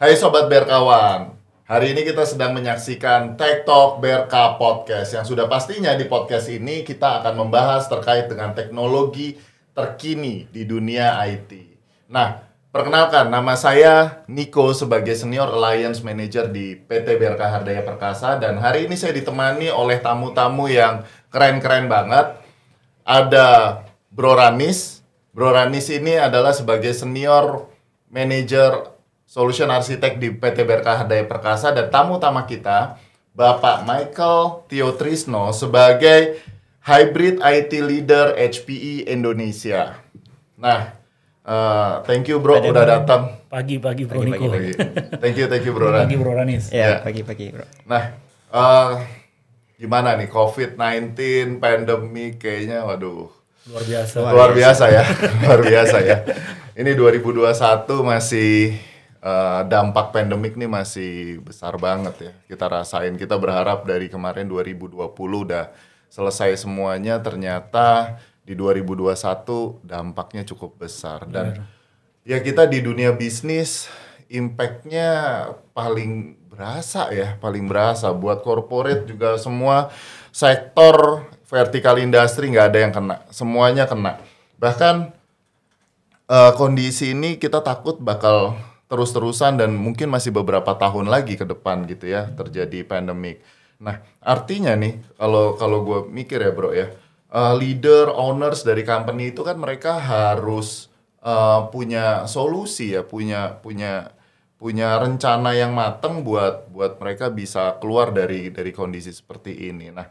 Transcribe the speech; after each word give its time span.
Hai 0.00 0.16
Sobat 0.16 0.48
Berkawan, 0.48 1.36
hari 1.68 1.92
ini 1.92 2.08
kita 2.08 2.24
sedang 2.24 2.56
menyaksikan 2.56 3.36
Tech 3.36 3.68
Talk 3.68 4.00
Berka 4.00 4.56
Podcast 4.56 5.12
yang 5.12 5.28
sudah 5.28 5.44
pastinya 5.44 5.92
di 5.92 6.08
podcast 6.08 6.48
ini 6.48 6.88
kita 6.88 7.20
akan 7.20 7.36
membahas 7.36 7.84
terkait 7.84 8.24
dengan 8.24 8.56
teknologi 8.56 9.36
terkini 9.76 10.48
di 10.48 10.64
dunia 10.64 11.20
IT. 11.28 11.52
Nah, 12.08 12.40
perkenalkan 12.72 13.28
nama 13.28 13.52
saya 13.60 14.24
Niko 14.24 14.72
sebagai 14.72 15.12
Senior 15.12 15.52
Alliance 15.52 16.00
Manager 16.00 16.48
di 16.48 16.80
PT 16.80 17.20
BRK 17.20 17.60
Hardaya 17.60 17.84
Perkasa 17.84 18.40
dan 18.40 18.56
hari 18.56 18.88
ini 18.88 18.96
saya 18.96 19.12
ditemani 19.12 19.68
oleh 19.68 20.00
tamu-tamu 20.00 20.64
yang 20.72 21.04
keren-keren 21.28 21.92
banget. 21.92 22.40
Ada 23.04 23.84
Bro 24.08 24.40
Ranis. 24.40 25.04
Bro 25.36 25.52
Ranis 25.52 25.92
ini 25.92 26.16
adalah 26.16 26.56
sebagai 26.56 26.96
Senior 26.96 27.68
Manager 28.08 28.96
Solution 29.30 29.70
Arsitek 29.70 30.18
di 30.18 30.34
PT 30.34 30.66
BRK 30.66 31.06
Hardaya 31.06 31.22
Perkasa 31.22 31.70
dan 31.70 31.86
tamu 31.86 32.18
utama 32.18 32.50
kita 32.50 32.98
Bapak 33.30 33.86
Michael 33.86 34.66
Tio 34.66 34.90
Trisno 34.98 35.54
sebagai 35.54 36.42
Hybrid 36.82 37.38
IT 37.38 37.70
Leader 37.78 38.34
HPE 38.34 39.06
Indonesia. 39.06 40.02
Nah, 40.58 40.98
uh, 41.46 42.02
thank 42.10 42.26
you 42.26 42.42
bro 42.42 42.58
Ada 42.58 42.74
udah 42.74 42.86
datang. 42.90 43.22
Pagi-pagi 43.46 44.10
Bro 44.10 44.18
Pagi, 44.18 44.30
Niko. 44.34 44.46
Pagi. 44.50 44.72
Thank 45.22 45.36
you, 45.38 45.46
thank 45.46 45.62
you 45.62 45.74
bro. 45.78 45.94
Ran. 45.94 46.10
Pagi 46.10 46.16
Bro 46.18 46.34
Ranis. 46.34 46.74
Ya. 46.74 46.78
Ya, 46.78 46.94
pagi-pagi, 47.02 47.54
bro. 47.54 47.66
Nah, 47.86 48.18
uh, 48.50 48.98
gimana 49.78 50.18
nih 50.18 50.26
COVID-19 50.26 51.14
pandemi 51.62 52.34
kayaknya 52.34 52.82
waduh 52.82 53.30
Luar 53.70 53.84
biasa. 53.86 54.16
luar 54.26 54.50
biasa 54.56 54.84
ya 54.90 55.04
luar 55.46 55.60
biasa 55.62 55.96
ya 56.02 56.16
ini 56.74 56.96
2021 56.98 57.54
masih 58.02 58.89
eh, 59.20 59.60
dampak 59.68 60.12
pandemik 60.16 60.56
nih 60.56 60.68
masih 60.68 61.44
besar 61.44 61.76
banget 61.76 62.14
ya. 62.20 62.32
Kita 62.56 62.66
rasain 62.66 63.16
kita 63.20 63.36
berharap 63.36 63.84
dari 63.84 64.08
kemarin 64.08 64.48
2020 64.48 64.96
udah 65.16 65.70
selesai 66.10 66.66
semuanya 66.66 67.22
ternyata 67.22 68.18
di 68.42 68.58
2021 68.58 69.86
dampaknya 69.86 70.42
cukup 70.48 70.80
besar. 70.80 71.28
Dan 71.28 71.62
ya 72.26 72.42
kita 72.42 72.66
di 72.66 72.82
dunia 72.82 73.14
bisnis 73.14 73.86
impactnya 74.30 75.08
paling 75.72 76.40
berasa 76.50 77.08
ya 77.14 77.38
paling 77.38 77.64
berasa. 77.70 78.10
Buat 78.10 78.42
corporate 78.42 79.06
juga 79.06 79.38
semua 79.38 79.88
sektor 80.34 81.24
vertikal 81.46 81.98
industri 81.98 82.50
nggak 82.50 82.66
ada 82.74 82.78
yang 82.82 82.92
kena. 82.92 83.16
Semuanya 83.30 83.84
kena. 83.86 84.18
Bahkan 84.58 85.14
eh, 86.26 86.52
kondisi 86.58 87.14
ini 87.14 87.38
kita 87.38 87.62
takut 87.62 88.02
bakal 88.02 88.58
terus-terusan 88.90 89.62
dan 89.62 89.70
mungkin 89.78 90.10
masih 90.10 90.34
beberapa 90.34 90.74
tahun 90.74 91.06
lagi 91.06 91.38
ke 91.38 91.46
depan 91.46 91.86
gitu 91.86 92.10
ya 92.10 92.26
terjadi 92.34 92.82
pandemik. 92.82 93.38
Nah 93.78 94.02
artinya 94.18 94.74
nih 94.74 94.98
kalau 95.14 95.54
kalau 95.54 95.78
gue 95.86 96.00
mikir 96.10 96.42
ya 96.42 96.50
bro 96.50 96.74
ya 96.74 96.90
eh, 97.30 97.54
leader 97.54 98.10
owners 98.10 98.66
dari 98.66 98.82
company 98.82 99.30
itu 99.30 99.46
kan 99.46 99.56
mereka 99.62 100.02
harus 100.02 100.90
eh, 101.22 101.60
punya 101.70 102.26
solusi 102.26 102.98
ya 102.98 103.06
punya 103.06 103.62
punya 103.62 104.10
punya 104.60 105.00
rencana 105.00 105.56
yang 105.56 105.72
matang 105.72 106.20
buat 106.26 106.68
buat 106.68 107.00
mereka 107.00 107.32
bisa 107.32 107.80
keluar 107.80 108.12
dari 108.12 108.52
dari 108.52 108.74
kondisi 108.74 109.14
seperti 109.14 109.70
ini. 109.72 109.88
Nah 109.88 110.04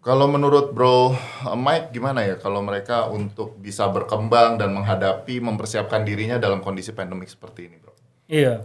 kalau 0.00 0.32
menurut 0.32 0.72
Bro 0.72 1.12
uh, 1.12 1.12
Mike 1.52 1.92
gimana 1.92 2.24
ya 2.24 2.40
kalau 2.40 2.64
mereka 2.64 3.04
untuk 3.12 3.60
bisa 3.60 3.84
berkembang 3.92 4.56
dan 4.56 4.72
menghadapi 4.72 5.44
mempersiapkan 5.44 6.08
dirinya 6.08 6.40
dalam 6.40 6.64
kondisi 6.64 6.96
pandemik 6.96 7.28
seperti 7.28 7.68
ini, 7.68 7.76
Bro? 7.76 7.89
Iya, 8.30 8.62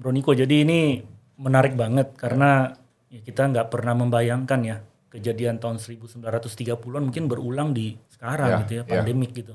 Bro 0.00 0.10
Niko. 0.16 0.32
Jadi 0.32 0.64
ini 0.64 1.04
menarik 1.36 1.76
banget 1.76 2.16
karena 2.16 2.72
ya 3.12 3.20
kita 3.20 3.52
nggak 3.52 3.68
pernah 3.68 3.92
membayangkan 3.92 4.60
ya 4.64 4.80
kejadian 5.12 5.60
tahun 5.60 5.76
1930-an 5.76 7.02
mungkin 7.04 7.28
berulang 7.28 7.76
di 7.76 7.92
sekarang 8.08 8.48
Ya, 8.48 8.58
gitu 8.64 8.72
ya, 8.80 8.82
ya. 8.82 8.88
pandemik 8.88 9.36
gitu. 9.36 9.54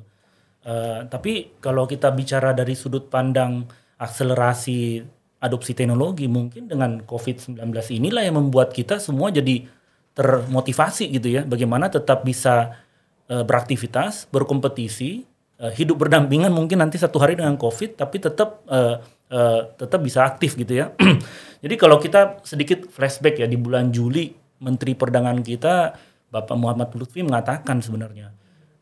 Eh, 0.62 1.10
tapi 1.10 1.58
kalau 1.58 1.90
kita 1.90 2.14
bicara 2.14 2.54
dari 2.54 2.78
sudut 2.78 3.10
pandang 3.10 3.66
akselerasi 3.98 5.02
adopsi 5.42 5.74
teknologi, 5.74 6.30
mungkin 6.30 6.70
dengan 6.70 7.02
COVID-19 7.02 7.58
inilah 7.98 8.22
yang 8.22 8.38
membuat 8.38 8.70
kita 8.78 9.02
semua 9.02 9.34
jadi 9.34 9.66
termotivasi 10.14 11.10
gitu 11.18 11.34
ya, 11.34 11.42
bagaimana 11.46 11.90
tetap 11.90 12.22
bisa 12.22 12.78
eh, 13.26 13.42
beraktivitas, 13.42 14.30
berkompetisi, 14.30 15.26
eh, 15.58 15.74
hidup 15.74 16.06
berdampingan 16.06 16.54
mungkin 16.54 16.78
nanti 16.78 17.02
satu 17.02 17.18
hari 17.18 17.34
dengan 17.34 17.58
COVID, 17.58 17.98
tapi 17.98 18.22
tetap 18.22 18.62
eh, 18.70 19.02
eh, 19.32 19.62
tetap 19.76 20.00
bisa 20.04 20.24
aktif 20.24 20.56
gitu 20.56 20.74
ya. 20.84 20.94
Jadi 21.64 21.76
kalau 21.76 21.98
kita 21.98 22.42
sedikit 22.46 22.88
flashback 22.88 23.42
ya 23.42 23.48
di 23.50 23.58
bulan 23.60 23.92
Juli, 23.92 24.32
Menteri 24.62 24.94
Perdagangan 24.98 25.42
kita 25.46 25.94
Bapak 26.28 26.58
Muhammad 26.60 26.92
Lutfi 26.94 27.24
mengatakan 27.24 27.80
sebenarnya 27.80 28.34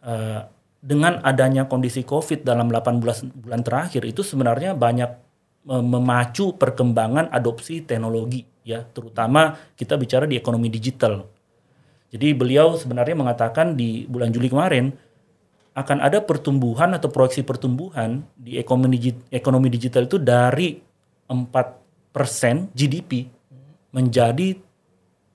eh, 0.02 0.42
dengan 0.86 1.18
adanya 1.26 1.66
kondisi 1.66 2.06
COVID 2.06 2.46
dalam 2.46 2.70
18 2.70 3.42
bulan 3.42 3.62
terakhir 3.66 4.06
itu 4.06 4.22
sebenarnya 4.22 4.78
banyak 4.78 5.12
eh, 5.70 5.84
memacu 5.86 6.58
perkembangan 6.58 7.34
adopsi 7.34 7.86
teknologi 7.86 8.46
ya, 8.66 8.86
terutama 8.86 9.54
kita 9.78 9.98
bicara 9.98 10.26
di 10.26 10.38
ekonomi 10.38 10.70
digital. 10.70 11.26
Jadi 12.10 12.32
beliau 12.32 12.78
sebenarnya 12.80 13.18
mengatakan 13.18 13.76
di 13.76 14.08
bulan 14.08 14.32
Juli 14.32 14.48
kemarin 14.48 14.94
akan 15.76 16.00
ada 16.00 16.24
pertumbuhan 16.24 16.96
atau 16.96 17.12
proyeksi 17.12 17.44
pertumbuhan 17.44 18.24
di 18.40 18.56
ekonomi 18.56 18.96
ekonomi 19.28 19.68
digital 19.68 20.08
itu 20.08 20.16
dari 20.16 20.80
4% 21.28 22.72
GDP 22.72 23.28
menjadi 23.92 24.56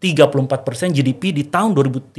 34% 0.00 0.96
GDP 0.96 1.36
di 1.36 1.44
tahun 1.44 1.76
2030. 1.76 2.16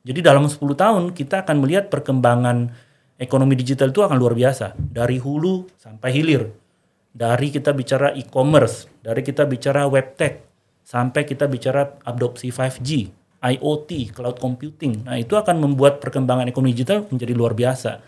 Jadi 0.00 0.20
dalam 0.24 0.48
10 0.48 0.56
tahun 0.56 1.02
kita 1.12 1.44
akan 1.44 1.56
melihat 1.60 1.92
perkembangan 1.92 2.72
ekonomi 3.20 3.52
digital 3.52 3.92
itu 3.92 4.00
akan 4.00 4.16
luar 4.16 4.32
biasa 4.32 4.72
dari 4.80 5.20
hulu 5.20 5.68
sampai 5.76 6.08
hilir. 6.16 6.48
Dari 7.12 7.52
kita 7.52 7.76
bicara 7.76 8.16
e-commerce, 8.16 8.88
dari 9.04 9.20
kita 9.20 9.44
bicara 9.44 9.84
web 9.84 10.16
tech, 10.16 10.40
sampai 10.86 11.28
kita 11.28 11.50
bicara 11.50 12.00
adopsi 12.06 12.48
5G, 12.48 13.12
IoT, 13.40 14.12
cloud 14.12 14.36
computing. 14.36 15.08
Nah, 15.08 15.16
itu 15.16 15.32
akan 15.32 15.56
membuat 15.64 15.98
perkembangan 15.98 16.44
ekonomi 16.48 16.76
digital 16.76 17.08
menjadi 17.08 17.32
luar 17.32 17.56
biasa. 17.56 18.00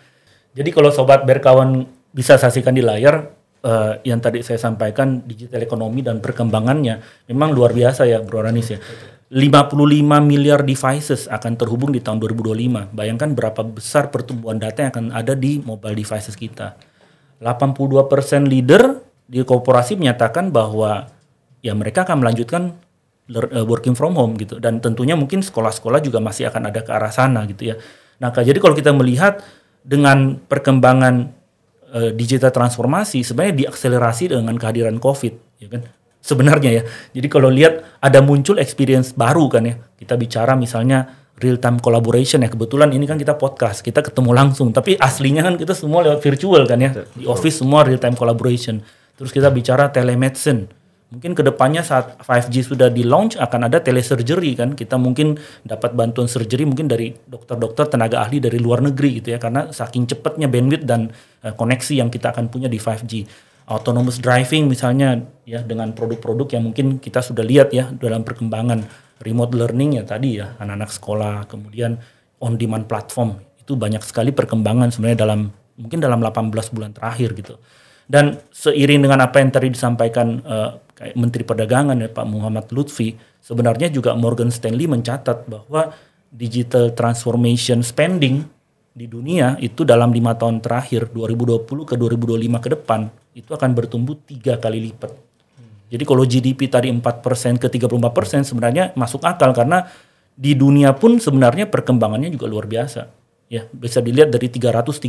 Jadi 0.53 0.69
kalau 0.69 0.93
sobat 0.93 1.25
berkawan 1.25 1.89
bisa 2.13 2.37
saksikan 2.37 2.77
di 2.77 2.85
layar 2.85 3.33
eh, 3.65 3.93
yang 4.05 4.21
tadi 4.21 4.45
saya 4.45 4.61
sampaikan 4.61 5.25
digital 5.25 5.65
ekonomi 5.65 6.05
dan 6.05 6.21
perkembangannya 6.21 7.25
memang 7.33 7.49
luar 7.49 7.73
biasa 7.73 8.05
ya 8.05 8.21
Bro 8.21 8.45
Ranis 8.45 8.77
ya. 8.77 8.79
55 9.33 9.73
miliar 10.21 10.61
devices 10.61 11.25
akan 11.25 11.57
terhubung 11.57 11.89
di 11.89 12.05
tahun 12.05 12.21
2025. 12.21 12.93
Bayangkan 12.93 13.33
berapa 13.33 13.65
besar 13.65 14.13
pertumbuhan 14.13 14.61
data 14.61 14.85
yang 14.85 14.93
akan 14.93 15.05
ada 15.09 15.33
di 15.33 15.57
mobile 15.57 15.97
devices 15.97 16.37
kita. 16.37 16.77
82% 17.41 18.45
leader 18.45 19.01
di 19.25 19.41
korporasi 19.41 19.97
menyatakan 19.97 20.53
bahwa 20.53 21.09
ya 21.65 21.73
mereka 21.73 22.05
akan 22.05 22.21
melanjutkan 22.21 22.77
working 23.63 23.95
from 23.95 24.19
home 24.19 24.35
gitu 24.35 24.59
dan 24.59 24.83
tentunya 24.83 25.15
mungkin 25.15 25.39
sekolah-sekolah 25.39 26.03
juga 26.03 26.19
masih 26.19 26.51
akan 26.51 26.67
ada 26.67 26.83
ke 26.83 26.91
arah 26.91 27.13
sana 27.13 27.47
gitu 27.47 27.71
ya. 27.71 27.75
Nah, 28.19 28.31
jadi 28.35 28.59
kalau 28.59 28.75
kita 28.75 28.91
melihat 28.91 29.39
dengan 29.83 30.39
perkembangan 30.39 31.31
eh, 31.91 32.11
digital 32.15 32.51
transformasi 32.51 33.23
sebenarnya 33.23 33.67
diakselerasi 33.67 34.35
dengan 34.35 34.55
kehadiran 34.55 34.99
Covid 34.99 35.59
ya 35.59 35.67
kan. 35.71 35.81
Sebenarnya 36.23 36.71
ya. 36.71 36.83
Jadi 37.11 37.27
kalau 37.27 37.51
lihat 37.51 37.99
ada 37.99 38.23
muncul 38.23 38.55
experience 38.55 39.11
baru 39.11 39.51
kan 39.51 39.67
ya. 39.67 39.75
Kita 39.99 40.15
bicara 40.15 40.55
misalnya 40.55 41.03
real 41.43 41.59
time 41.59 41.83
collaboration 41.83 42.39
ya. 42.47 42.49
Kebetulan 42.51 42.95
ini 42.95 43.03
kan 43.03 43.19
kita 43.19 43.35
podcast, 43.35 43.83
kita 43.83 43.99
ketemu 43.99 44.31
langsung, 44.31 44.71
tapi 44.71 44.95
aslinya 44.95 45.43
kan 45.43 45.59
kita 45.59 45.75
semua 45.75 45.99
lewat 46.07 46.23
virtual 46.23 46.63
kan 46.63 46.79
ya. 46.79 46.95
Di 47.11 47.27
office 47.27 47.59
semua 47.59 47.83
real 47.83 47.99
time 47.99 48.15
collaboration. 48.15 48.79
Terus 49.19 49.35
kita 49.35 49.51
bicara 49.51 49.91
telemedicine. 49.91 50.71
Mungkin 51.13 51.37
ke 51.37 51.45
depannya 51.45 51.85
saat 51.85 52.17
5G 52.25 52.73
sudah 52.73 52.89
di 52.89 53.05
launch 53.05 53.37
akan 53.37 53.69
ada 53.69 53.77
telesurgery 53.77 54.57
kan. 54.57 54.73
Kita 54.73 54.97
mungkin 54.97 55.37
dapat 55.61 55.93
bantuan 55.93 56.25
surgery 56.25 56.65
mungkin 56.65 56.89
dari 56.89 57.13
dokter-dokter 57.13 57.93
tenaga 57.93 58.25
ahli 58.25 58.41
dari 58.41 58.57
luar 58.57 58.81
negeri 58.81 59.21
gitu 59.21 59.29
ya. 59.29 59.37
Karena 59.37 59.69
saking 59.69 60.09
cepatnya 60.09 60.49
bandwidth 60.49 60.89
dan 60.89 61.13
eh, 61.45 61.53
koneksi 61.53 62.01
yang 62.01 62.09
kita 62.09 62.33
akan 62.33 62.49
punya 62.49 62.65
di 62.65 62.81
5G. 62.81 63.29
Autonomous 63.69 64.17
driving 64.17 64.65
misalnya 64.65 65.21
ya 65.45 65.61
dengan 65.61 65.93
produk-produk 65.93 66.57
yang 66.57 66.73
mungkin 66.73 66.97
kita 66.97 67.21
sudah 67.21 67.45
lihat 67.45 67.69
ya 67.71 67.93
dalam 67.93 68.25
perkembangan 68.25 68.83
remote 69.21 69.53
learning 69.55 70.01
ya 70.01 70.03
tadi 70.03 70.41
ya 70.41 70.59
anak-anak 70.59 70.91
sekolah 70.91 71.35
kemudian 71.47 71.95
on 72.43 72.59
demand 72.59 72.91
platform 72.91 73.39
itu 73.63 73.79
banyak 73.79 74.03
sekali 74.03 74.35
perkembangan 74.35 74.91
sebenarnya 74.91 75.23
dalam 75.23 75.47
mungkin 75.79 76.03
dalam 76.03 76.19
18 76.19 76.75
bulan 76.75 76.91
terakhir 76.91 77.31
gitu. 77.39 77.55
Dan 78.03 78.35
seiring 78.51 78.99
dengan 78.99 79.23
apa 79.23 79.39
yang 79.39 79.47
tadi 79.47 79.71
disampaikan 79.71 80.43
eh, 80.43 80.69
kayak 80.93 81.15
Menteri 81.17 81.43
Perdagangan 81.43 81.97
ya 81.97 82.09
Pak 82.09 82.25
Muhammad 82.29 82.69
Lutfi, 82.69 83.17
sebenarnya 83.41 83.89
juga 83.89 84.13
Morgan 84.13 84.53
Stanley 84.53 84.85
mencatat 84.85 85.49
bahwa 85.49 85.93
digital 86.33 86.93
transformation 86.93 87.85
spending 87.85 88.45
di 88.93 89.09
dunia 89.09 89.57
itu 89.57 89.81
dalam 89.81 90.13
lima 90.13 90.37
tahun 90.37 90.61
terakhir 90.61 91.09
2020 91.09 91.65
ke 91.65 91.95
2025 91.97 92.63
ke 92.65 92.69
depan 92.77 93.01
itu 93.33 93.49
akan 93.49 93.69
bertumbuh 93.73 94.13
tiga 94.21 94.61
kali 94.61 94.89
lipat. 94.89 95.13
Jadi 95.89 96.03
kalau 96.09 96.25
GDP 96.25 96.69
tadi 96.69 96.89
4% 96.89 97.61
ke 97.61 97.67
34% 97.69 98.49
sebenarnya 98.49 98.93
masuk 98.97 99.21
akal 99.25 99.53
karena 99.53 99.85
di 100.33 100.57
dunia 100.57 100.93
pun 100.97 101.21
sebenarnya 101.21 101.69
perkembangannya 101.69 102.33
juga 102.33 102.49
luar 102.49 102.65
biasa. 102.65 103.09
Ya, 103.49 103.69
bisa 103.69 104.01
dilihat 104.01 104.33
dari 104.33 104.49
337 104.49 105.05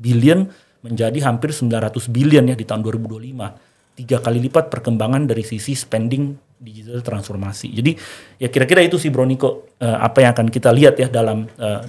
billion 0.00 0.48
menjadi 0.80 1.18
hampir 1.28 1.52
900 1.52 2.08
billion 2.08 2.44
ya 2.48 2.56
di 2.56 2.64
tahun 2.64 2.80
2025 2.80 3.71
tiga 3.92 4.18
kali 4.20 4.40
lipat 4.40 4.72
perkembangan 4.72 5.28
dari 5.28 5.44
sisi 5.44 5.76
spending 5.76 6.36
digital 6.62 7.02
transformasi. 7.02 7.74
Jadi 7.74 7.92
ya 8.38 8.48
kira-kira 8.48 8.80
itu 8.86 8.96
sih 8.96 9.10
Bro 9.10 9.26
Niko 9.26 9.74
uh, 9.82 9.98
apa 9.98 10.22
yang 10.22 10.32
akan 10.32 10.48
kita 10.48 10.70
lihat 10.70 10.94
ya 10.96 11.10
dalam 11.10 11.50
uh, 11.58 11.82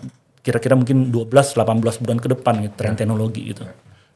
kira-kira 0.43 0.75
mungkin 0.75 1.13
12-18 1.13 2.03
bulan 2.03 2.17
ke 2.19 2.27
depan 2.27 2.55
ya, 2.67 2.69
tren 2.73 2.97
teknologi 2.97 3.53
gitu. 3.53 3.63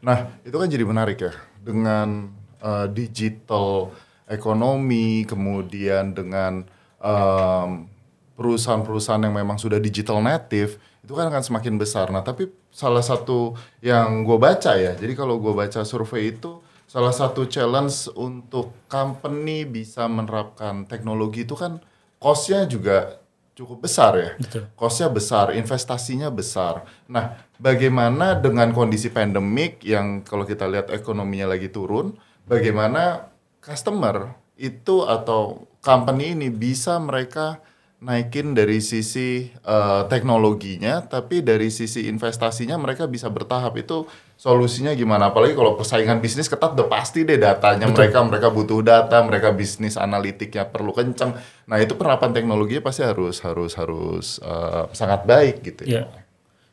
Nah 0.04 0.28
itu 0.44 0.56
kan 0.58 0.68
jadi 0.68 0.84
menarik 0.84 1.18
ya 1.22 1.34
dengan 1.64 2.34
uh, 2.60 2.90
digital 2.92 3.96
ekonomi 4.28 5.24
kemudian 5.24 6.12
dengan 6.12 6.68
um, 7.00 7.88
perusahaan-perusahaan 8.36 9.24
yang 9.24 9.34
memang 9.34 9.58
sudah 9.58 9.80
digital 9.80 10.20
native 10.20 10.78
itu 11.02 11.14
kan 11.16 11.32
akan 11.32 11.40
semakin 11.40 11.80
besar. 11.80 12.12
Nah 12.12 12.22
tapi 12.22 12.52
salah 12.68 13.02
satu 13.02 13.56
yang 13.80 14.28
gue 14.28 14.36
baca 14.36 14.76
ya, 14.76 14.94
jadi 14.94 15.16
kalau 15.16 15.40
gue 15.40 15.56
baca 15.56 15.82
survei 15.88 16.36
itu 16.36 16.60
salah 16.88 17.12
satu 17.12 17.46
challenge 17.52 18.08
untuk 18.16 18.88
company 18.88 19.68
bisa 19.68 20.08
menerapkan 20.08 20.88
teknologi 20.88 21.44
itu 21.44 21.54
kan 21.54 21.84
cost-nya 22.18 22.64
juga 22.64 23.20
cukup 23.58 23.84
besar 23.84 24.16
ya. 24.16 24.32
Betul. 24.40 24.72
Cost-nya 24.78 25.12
besar, 25.12 25.52
investasinya 25.52 26.32
besar. 26.32 26.88
Nah, 27.12 27.36
bagaimana 27.60 28.40
dengan 28.40 28.72
kondisi 28.72 29.12
pandemik 29.12 29.84
yang 29.84 30.24
kalau 30.24 30.48
kita 30.48 30.70
lihat 30.70 30.88
ekonominya 30.94 31.58
lagi 31.58 31.68
turun, 31.68 32.16
bagaimana 32.48 33.34
customer 33.60 34.38
itu 34.56 35.04
atau 35.04 35.68
company 35.84 36.38
ini 36.38 36.48
bisa 36.54 37.02
mereka 37.02 37.60
naikin 37.98 38.54
dari 38.54 38.78
sisi 38.78 39.50
uh, 39.66 40.06
teknologinya, 40.06 41.02
tapi 41.02 41.42
dari 41.42 41.74
sisi 41.74 42.06
investasinya 42.06 42.78
mereka 42.78 43.10
bisa 43.10 43.26
bertahap 43.26 43.74
itu 43.82 44.06
solusinya 44.38 44.94
gimana? 44.94 45.34
Apalagi 45.34 45.58
kalau 45.58 45.74
persaingan 45.74 46.22
bisnis 46.22 46.48
ketat, 46.48 46.78
udah 46.78 46.88
pasti 46.88 47.26
deh 47.26 47.42
datanya 47.42 47.90
Betul. 47.90 47.98
mereka 47.98 48.18
mereka 48.24 48.48
butuh 48.54 48.80
data, 48.86 49.18
mereka 49.26 49.50
bisnis 49.52 49.98
analitiknya 49.98 50.70
perlu 50.70 50.94
kencang. 50.94 51.34
Nah 51.66 51.78
itu 51.82 51.98
penerapan 51.98 52.32
teknologinya 52.32 52.86
pasti 52.86 53.02
harus 53.02 53.42
harus 53.42 53.74
harus 53.74 54.38
uh, 54.46 54.88
sangat 54.94 55.26
baik 55.26 55.66
gitu. 55.66 55.90
Ya. 55.90 56.06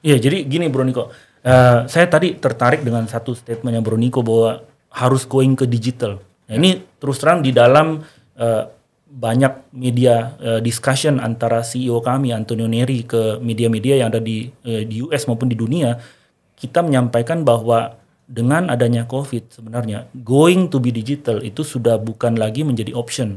Iya, 0.05 0.20
ya, 0.20 0.28
jadi 0.28 0.44
gini 0.44 0.69
Bro 0.69 0.84
Niko, 0.84 1.08
uh, 1.08 1.88
saya 1.88 2.06
tadi 2.06 2.37
tertarik 2.37 2.84
dengan 2.84 3.08
satu 3.08 3.32
statementnya 3.32 3.81
Bro 3.81 3.96
Niko 3.96 4.20
bahwa 4.20 4.61
harus 4.93 5.25
going 5.25 5.56
ke 5.56 5.64
digital. 5.64 6.20
Nah, 6.46 6.55
ini 6.61 6.84
terus 7.00 7.16
terang 7.16 7.40
di 7.40 7.50
dalam 7.50 8.05
uh, 8.37 8.64
banyak 9.14 9.72
media 9.72 10.34
uh, 10.43 10.61
discussion 10.61 11.22
antara 11.22 11.62
CEO 11.62 12.02
kami 12.02 12.34
Antonio 12.34 12.66
Neri 12.66 13.06
ke 13.06 13.38
media-media 13.38 14.02
yang 14.05 14.11
ada 14.11 14.19
di 14.19 14.50
uh, 14.50 14.82
di 14.84 15.00
US 15.06 15.25
maupun 15.31 15.46
di 15.46 15.56
dunia, 15.56 15.94
kita 16.55 16.83
menyampaikan 16.83 17.43
bahwa 17.43 17.99
dengan 18.25 18.73
adanya 18.73 19.05
COVID 19.05 19.53
sebenarnya 19.53 20.09
going 20.25 20.73
to 20.73 20.81
be 20.81 20.89
digital 20.89 21.45
itu 21.45 21.61
sudah 21.61 22.01
bukan 22.01 22.41
lagi 22.41 22.65
menjadi 22.65 22.97
option, 22.97 23.37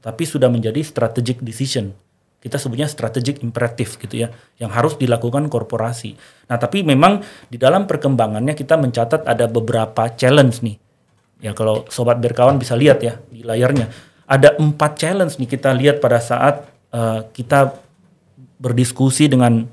tapi 0.00 0.24
sudah 0.24 0.48
menjadi 0.48 0.80
strategic 0.80 1.44
decision. 1.44 1.92
Kita 2.38 2.54
sebutnya 2.54 2.86
strategic 2.86 3.42
imperative 3.42 3.98
gitu 3.98 4.24
ya, 4.24 4.30
yang 4.62 4.70
harus 4.70 4.94
dilakukan 4.94 5.50
korporasi. 5.50 6.14
Nah 6.46 6.56
tapi 6.56 6.86
memang 6.86 7.20
di 7.50 7.58
dalam 7.58 7.84
perkembangannya 7.84 8.54
kita 8.54 8.78
mencatat 8.78 9.26
ada 9.26 9.50
beberapa 9.50 10.06
challenge 10.14 10.62
nih. 10.62 10.78
Ya 11.42 11.54
kalau 11.54 11.86
sobat 11.90 12.22
berkawan 12.22 12.58
bisa 12.58 12.78
lihat 12.78 13.02
ya 13.02 13.18
di 13.30 13.42
layarnya 13.42 13.90
ada 14.28 14.54
empat 14.60 15.00
challenge 15.00 15.40
nih 15.40 15.48
kita 15.48 15.72
lihat 15.72 16.04
pada 16.04 16.20
saat 16.20 16.68
uh, 16.92 17.24
kita 17.32 17.72
berdiskusi 18.60 19.30
dengan 19.30 19.64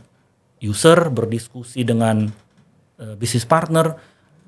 user, 0.65 1.13
berdiskusi 1.13 1.85
dengan 1.85 2.25
uh, 3.00 3.15
bisnis 3.15 3.45
partner, 3.45 3.94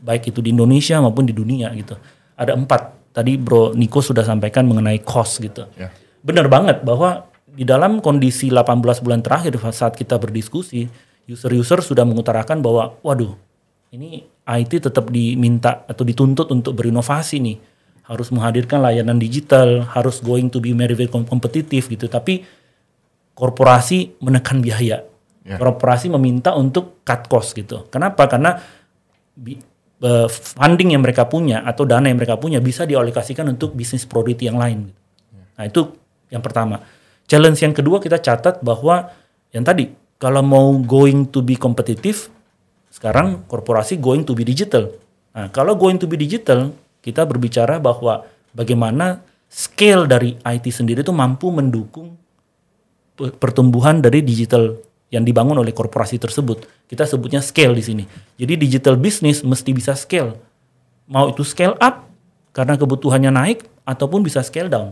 baik 0.01 0.33
itu 0.33 0.39
di 0.41 0.53
Indonesia 0.53 0.97
maupun 0.97 1.29
di 1.29 1.33
dunia 1.33 1.69
gitu. 1.77 1.97
Ada 2.37 2.57
empat. 2.57 3.13
Tadi 3.13 3.33
Bro 3.33 3.73
Niko 3.73 3.97
sudah 3.97 4.21
sampaikan 4.21 4.69
mengenai 4.69 5.01
cost 5.01 5.41
gitu. 5.41 5.65
Yeah. 5.73 5.89
Benar 6.21 6.45
banget 6.53 6.85
bahwa 6.85 7.25
di 7.49 7.65
dalam 7.65 7.97
kondisi 7.97 8.53
18 8.53 9.01
bulan 9.01 9.25
terakhir 9.25 9.57
saat 9.73 9.97
kita 9.97 10.21
berdiskusi, 10.21 10.85
user-user 11.25 11.81
sudah 11.81 12.05
mengutarakan 12.05 12.61
bahwa, 12.61 12.93
waduh, 13.01 13.33
ini 13.89 14.21
IT 14.45 14.85
tetap 14.85 15.09
diminta 15.09 15.81
atau 15.89 16.05
dituntut 16.05 16.53
untuk 16.53 16.77
berinovasi 16.77 17.41
nih 17.41 17.57
harus 18.07 18.31
menghadirkan 18.31 18.79
layanan 18.79 19.19
digital, 19.19 19.83
harus 19.91 20.23
going 20.23 20.47
to 20.47 20.63
be 20.63 20.71
very, 20.71 20.95
very 20.95 21.09
kompetitif 21.11 21.91
gitu. 21.91 22.07
Tapi 22.07 22.45
korporasi 23.35 24.19
menekan 24.23 24.63
biaya. 24.63 25.03
Yeah. 25.47 25.55
Korporasi 25.55 26.11
meminta 26.11 26.51
untuk 26.59 27.07
cut 27.07 27.31
cost 27.31 27.55
gitu. 27.55 27.87
Kenapa? 27.87 28.27
Karena 28.27 28.59
uh, 28.59 30.27
funding 30.27 30.91
yang 30.91 30.99
mereka 30.99 31.23
punya 31.31 31.63
atau 31.63 31.87
dana 31.87 32.11
yang 32.11 32.19
mereka 32.19 32.35
punya 32.35 32.59
bisa 32.59 32.83
dialokasikan 32.83 33.47
untuk 33.47 33.71
bisnis 33.71 34.03
priority 34.03 34.51
yang 34.51 34.59
lain. 34.59 34.91
Gitu. 34.91 34.99
Yeah. 35.31 35.47
Nah 35.55 35.63
itu 35.71 35.81
yang 36.27 36.43
pertama. 36.43 36.83
Challenge 37.27 37.59
yang 37.59 37.75
kedua 37.75 38.03
kita 38.03 38.19
catat 38.19 38.59
bahwa 38.59 39.11
yang 39.55 39.63
tadi 39.63 39.87
kalau 40.17 40.41
mau 40.41 40.73
going 40.81 41.29
to 41.29 41.45
be 41.45 41.55
kompetitif, 41.55 42.33
sekarang 42.89 43.45
korporasi 43.45 44.01
going 44.01 44.25
to 44.25 44.33
be 44.33 44.41
digital. 44.41 44.89
Nah, 45.37 45.53
kalau 45.53 45.77
going 45.77 46.01
to 46.01 46.09
be 46.09 46.17
digital, 46.17 46.73
kita 47.05 47.21
berbicara 47.29 47.77
bahwa 47.77 48.25
bagaimana 48.57 49.21
scale 49.45 50.09
dari 50.09 50.33
IT 50.41 50.65
sendiri 50.73 51.05
itu 51.05 51.13
mampu 51.13 51.53
mendukung 51.53 52.17
pertumbuhan 53.17 54.01
dari 54.01 54.25
digital 54.25 54.77
yang 55.07 55.23
dibangun 55.23 55.55
oleh 55.55 55.71
korporasi 55.71 56.19
tersebut. 56.19 56.67
Kita 56.87 57.07
sebutnya 57.07 57.39
scale 57.39 57.71
di 57.75 57.83
sini. 57.83 58.03
Jadi 58.35 58.59
digital 58.59 58.99
business 58.99 59.43
mesti 59.43 59.71
bisa 59.71 59.95
scale. 59.95 60.35
Mau 61.07 61.31
itu 61.31 61.47
scale 61.47 61.79
up 61.79 62.07
karena 62.51 62.75
kebutuhannya 62.75 63.31
naik 63.31 63.59
ataupun 63.87 64.19
bisa 64.19 64.43
scale 64.43 64.67
down. 64.67 64.91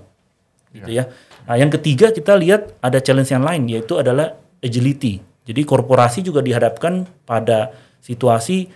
Gitu 0.71 0.91
ya. 0.91 1.11
Nah, 1.45 1.55
yang 1.59 1.71
ketiga 1.71 2.15
kita 2.15 2.35
lihat 2.35 2.79
ada 2.79 2.99
challenge 3.03 3.31
yang 3.31 3.43
lain 3.43 3.67
yaitu 3.67 3.99
adalah 3.99 4.39
agility. 4.63 5.19
Jadi 5.45 5.61
korporasi 5.61 6.25
juga 6.25 6.41
dihadapkan 6.41 7.05
pada 7.27 7.75
situasi 8.01 8.71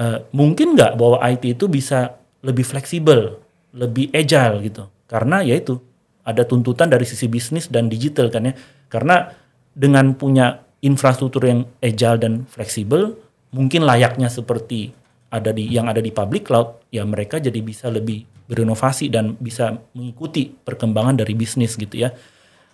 uh, 0.00 0.24
mungkin 0.32 0.72
nggak 0.72 0.96
bahwa 0.96 1.20
IT 1.20 1.58
itu 1.58 1.68
bisa 1.68 2.16
lebih 2.40 2.64
fleksibel, 2.64 3.38
lebih 3.76 4.08
agile 4.14 4.64
gitu. 4.64 4.88
Karena 5.04 5.44
ya 5.44 5.58
itu 5.58 5.76
ada 6.24 6.48
tuntutan 6.48 6.88
dari 6.88 7.04
sisi 7.04 7.28
bisnis 7.28 7.68
dan 7.68 7.92
digital 7.92 8.32
kan 8.32 8.48
ya. 8.48 8.54
Karena 8.88 9.28
dengan 9.76 10.16
punya 10.16 10.63
infrastruktur 10.84 11.48
yang 11.48 11.64
agile 11.80 12.20
dan 12.20 12.32
fleksibel, 12.44 13.16
mungkin 13.56 13.88
layaknya 13.88 14.28
seperti 14.28 14.92
ada 15.32 15.50
di 15.50 15.66
yang 15.66 15.88
ada 15.90 15.98
di 15.98 16.12
public 16.12 16.46
cloud, 16.46 16.92
ya 16.92 17.02
mereka 17.02 17.40
jadi 17.40 17.58
bisa 17.64 17.90
lebih 17.90 18.22
berinovasi 18.44 19.08
dan 19.08 19.34
bisa 19.40 19.74
mengikuti 19.96 20.52
perkembangan 20.52 21.24
dari 21.24 21.32
bisnis 21.32 21.74
gitu 21.80 22.04
ya. 22.04 22.12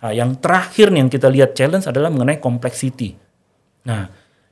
Nah, 0.01 0.11
yang 0.11 0.35
terakhir 0.37 0.91
yang 0.91 1.07
kita 1.07 1.31
lihat 1.31 1.55
challenge 1.55 1.87
adalah 1.87 2.11
mengenai 2.11 2.37
complexity. 2.43 3.15
Nah, 3.87 4.09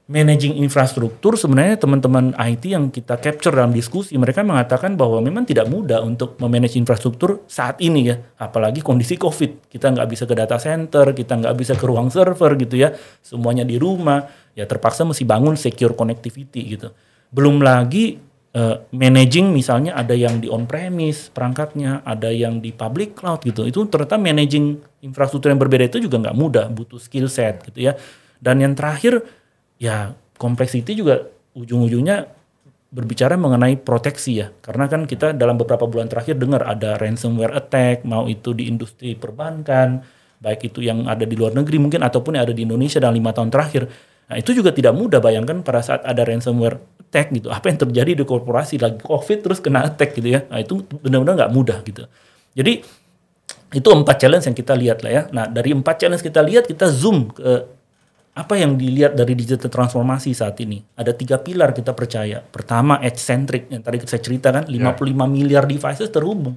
managing 0.09 0.57
infrastruktur 0.57 1.37
sebenarnya 1.37 1.77
teman-teman 1.77 2.33
IT 2.33 2.65
yang 2.65 2.89
kita 2.89 3.21
capture 3.21 3.53
dalam 3.53 3.69
diskusi 3.69 4.17
mereka 4.17 4.41
mengatakan 4.41 4.97
bahwa 4.97 5.21
memang 5.21 5.45
tidak 5.45 5.69
mudah 5.69 6.01
untuk 6.01 6.33
memanage 6.41 6.81
infrastruktur 6.81 7.45
saat 7.45 7.77
ini 7.77 8.09
ya. 8.09 8.17
Apalagi 8.41 8.81
kondisi 8.81 9.21
COVID. 9.21 9.69
Kita 9.69 9.93
nggak 9.93 10.09
bisa 10.09 10.25
ke 10.25 10.33
data 10.33 10.57
center 10.57 11.13
kita 11.13 11.37
nggak 11.37 11.53
bisa 11.53 11.77
ke 11.77 11.85
ruang 11.85 12.09
server 12.09 12.57
gitu 12.57 12.81
ya. 12.81 12.89
Semuanya 13.21 13.61
di 13.61 13.77
rumah. 13.77 14.25
Ya 14.57 14.65
terpaksa 14.65 15.05
mesti 15.05 15.29
bangun 15.29 15.53
secure 15.53 15.93
connectivity 15.93 16.73
gitu. 16.73 16.89
Belum 17.29 17.61
lagi 17.61 18.17
uh, 18.57 18.81
managing 18.89 19.53
misalnya 19.53 19.93
ada 19.93 20.17
yang 20.17 20.41
di 20.41 20.49
on 20.49 20.65
premise 20.65 21.29
perangkatnya 21.29 22.01
ada 22.01 22.33
yang 22.33 22.57
di 22.57 22.73
public 22.73 23.13
cloud 23.13 23.45
gitu. 23.45 23.69
Itu 23.69 23.85
ternyata 23.85 24.17
managing 24.17 24.81
infrastruktur 25.05 25.53
yang 25.53 25.61
berbeda 25.61 25.85
itu 25.85 26.01
juga 26.01 26.17
nggak 26.17 26.33
mudah. 26.33 26.65
Butuh 26.73 26.97
skill 26.97 27.29
set 27.29 27.61
gitu 27.69 27.85
ya. 27.85 27.93
Dan 28.41 28.63
yang 28.63 28.73
terakhir 28.73 29.38
ya 29.79 30.13
complexity 30.35 30.93
juga 30.93 31.31
ujung-ujungnya 31.55 32.29
berbicara 32.89 33.37
mengenai 33.37 33.77
proteksi 33.79 34.43
ya. 34.43 34.47
Karena 34.61 34.89
kan 34.89 35.05
kita 35.05 35.33
dalam 35.33 35.57
beberapa 35.57 35.85
bulan 35.85 36.09
terakhir 36.09 36.37
dengar 36.37 36.65
ada 36.65 36.97
ransomware 36.97 37.55
attack 37.57 38.03
mau 38.03 38.25
itu 38.27 38.53
di 38.53 38.67
industri 38.69 39.13
perbankan 39.13 40.01
baik 40.39 40.71
itu 40.71 40.79
yang 40.79 41.03
ada 41.03 41.27
di 41.27 41.35
luar 41.35 41.51
negeri 41.51 41.77
mungkin 41.83 41.99
ataupun 41.99 42.39
yang 42.39 42.47
ada 42.47 42.55
di 42.55 42.63
Indonesia 42.63 42.97
dalam 42.97 43.15
lima 43.15 43.35
tahun 43.35 43.51
terakhir. 43.51 43.91
Nah 44.29 44.37
itu 44.39 44.55
juga 44.55 44.71
tidak 44.71 44.93
mudah 44.95 45.19
bayangkan 45.19 45.61
pada 45.65 45.83
saat 45.83 46.01
ada 46.05 46.21
ransomware 46.23 46.79
attack 47.09 47.33
gitu. 47.35 47.51
Apa 47.51 47.69
yang 47.69 47.79
terjadi 47.81 48.11
di 48.17 48.23
korporasi 48.23 48.79
lagi 48.79 49.01
covid 49.03 49.43
terus 49.43 49.59
kena 49.59 49.83
attack 49.85 50.15
gitu 50.15 50.39
ya. 50.39 50.47
Nah 50.47 50.63
itu 50.63 50.79
benar-benar 51.03 51.45
nggak 51.45 51.51
mudah 51.51 51.77
gitu. 51.83 52.07
Jadi 52.55 52.81
itu 53.69 53.85
empat 53.89 54.15
challenge 54.17 54.49
yang 54.49 54.57
kita 54.57 54.73
lihat 54.73 55.05
lah 55.05 55.11
ya. 55.11 55.21
Nah 55.29 55.45
dari 55.45 55.75
empat 55.75 55.95
challenge 56.01 56.23
kita 56.23 56.41
lihat 56.41 56.65
kita 56.65 56.89
zoom 56.89 57.29
ke 57.35 57.77
apa 58.37 58.53
yang 58.55 58.77
dilihat 58.77 59.17
dari 59.17 59.33
digital 59.33 59.67
transformasi 59.67 60.31
saat 60.31 60.55
ini? 60.61 60.79
Ada 60.95 61.11
tiga 61.17 61.41
pilar 61.41 61.73
kita 61.73 61.91
percaya. 61.97 62.39
Pertama, 62.39 63.01
edge 63.01 63.19
centric 63.19 63.67
yang 63.73 63.81
tadi 63.81 63.99
saya 64.05 64.21
ceritakan, 64.21 64.69
55 64.69 64.77
yeah. 64.77 65.27
miliar 65.27 65.63
devices 65.65 66.07
terhubung. 66.13 66.55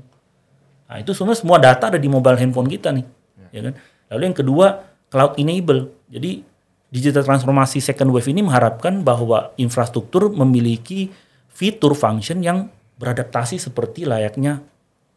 Nah, 0.87 0.97
itu 1.01 1.17
semua 1.17 1.33
semua 1.33 1.57
data 1.57 1.89
ada 1.89 1.97
di 1.97 2.07
mobile 2.07 2.37
handphone 2.37 2.69
kita 2.69 2.93
nih, 2.93 3.07
yeah. 3.49 3.51
ya 3.51 3.61
kan? 3.71 3.75
Lalu 4.13 4.23
yang 4.29 4.37
kedua, 4.37 4.67
cloud 5.09 5.41
enable. 5.41 5.89
Jadi 6.13 6.45
digital 6.93 7.25
transformasi 7.25 7.81
second 7.81 8.13
wave 8.13 8.29
ini 8.29 8.45
mengharapkan 8.45 9.01
bahwa 9.01 9.57
infrastruktur 9.57 10.29
memiliki 10.29 11.09
fitur 11.49 11.97
function 11.97 12.45
yang 12.45 12.69
beradaptasi 13.01 13.57
seperti 13.57 14.05
layaknya 14.05 14.61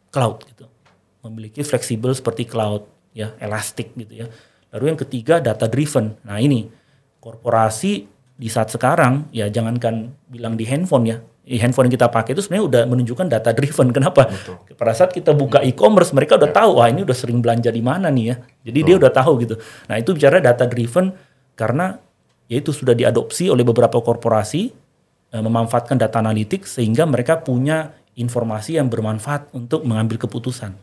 cloud 0.10 0.48
gitu. 0.48 0.66
Memiliki 1.28 1.62
fleksibel 1.68 2.16
seperti 2.16 2.48
cloud, 2.48 2.88
ya, 3.12 3.36
elastik 3.44 3.92
gitu 4.00 4.26
ya 4.26 4.28
Lalu 4.75 4.91
yang 4.91 5.00
ketiga 5.00 5.39
data 5.39 5.72
driven. 5.72 6.20
Nah 6.27 6.36
ini 6.44 6.67
korporasi 7.24 8.12
di 8.36 8.51
saat 8.51 8.67
sekarang 8.67 9.32
ya 9.32 9.48
jangankan 9.48 10.12
bilang 10.27 10.60
di 10.60 10.67
handphone 10.67 11.08
ya, 11.08 11.17
di 11.48 11.55
handphone 11.55 11.88
yang 11.88 11.96
kita 11.96 12.12
pakai 12.12 12.36
itu 12.36 12.44
sebenarnya 12.44 12.65
udah 12.67 12.82
menunjukkan 12.91 13.27
data 13.32 13.55
driven. 13.55 13.88
Kenapa? 13.96 14.27
Betul. 14.27 14.75
Pada 14.75 14.91
saat 14.91 15.15
kita 15.15 15.32
buka 15.32 15.63
e-commerce 15.63 16.12
mereka 16.12 16.36
udah 16.36 16.51
ya. 16.51 16.55
tahu 16.60 16.84
wah 16.84 16.91
ini 16.91 17.08
udah 17.08 17.15
sering 17.15 17.39
belanja 17.39 17.72
di 17.72 17.79
mana 17.79 18.12
nih 18.12 18.25
ya. 18.27 18.36
Jadi 18.67 18.79
Betul. 18.84 18.88
dia 18.91 18.96
udah 19.00 19.12
tahu 19.15 19.32
gitu. 19.48 19.55
Nah 19.88 19.96
itu 19.96 20.10
bicara 20.12 20.44
data 20.44 20.67
driven 20.67 21.15
karena 21.55 21.96
ya 22.51 22.60
itu 22.60 22.75
sudah 22.75 22.91
diadopsi 22.91 23.48
oleh 23.48 23.63
beberapa 23.63 23.96
korporasi 24.03 24.62
eh, 25.32 25.41
memanfaatkan 25.41 25.96
data 25.96 26.20
analitik 26.20 26.67
sehingga 26.67 27.08
mereka 27.08 27.39
punya 27.39 27.96
informasi 28.20 28.75
yang 28.75 28.91
bermanfaat 28.91 29.55
untuk 29.55 29.88
mengambil 29.88 30.20
keputusan. 30.20 30.75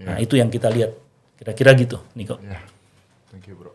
Ya. 0.00 0.04
Nah 0.08 0.16
itu 0.16 0.40
yang 0.40 0.48
kita 0.48 0.72
lihat 0.72 0.96
kira-kira 1.36 1.76
gitu, 1.76 2.00
Niko. 2.16 2.40
Ya. 2.40 2.73
Thank 3.34 3.50
you 3.50 3.58
bro. 3.58 3.74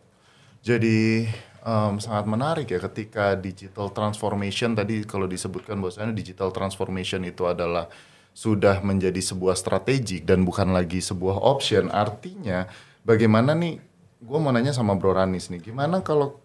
Jadi 0.64 1.28
um, 1.68 2.00
sangat 2.00 2.24
menarik 2.32 2.72
ya 2.72 2.80
ketika 2.80 3.36
digital 3.36 3.92
transformation 3.92 4.72
tadi 4.72 5.04
kalau 5.04 5.28
disebutkan 5.28 5.76
bahwasanya 5.84 6.16
digital 6.16 6.56
transformation 6.56 7.28
itu 7.28 7.44
adalah 7.44 7.92
sudah 8.32 8.80
menjadi 8.80 9.20
sebuah 9.20 9.60
strategi 9.60 10.24
dan 10.24 10.48
bukan 10.48 10.72
lagi 10.72 11.04
sebuah 11.04 11.44
option. 11.44 11.92
Artinya 11.92 12.72
bagaimana 13.04 13.52
nih? 13.52 13.84
Gue 14.24 14.40
mau 14.40 14.52
nanya 14.56 14.72
sama 14.72 14.96
Bro 15.00 15.16
Ranis 15.16 15.48
nih, 15.52 15.72
gimana 15.72 16.04
kalau 16.04 16.40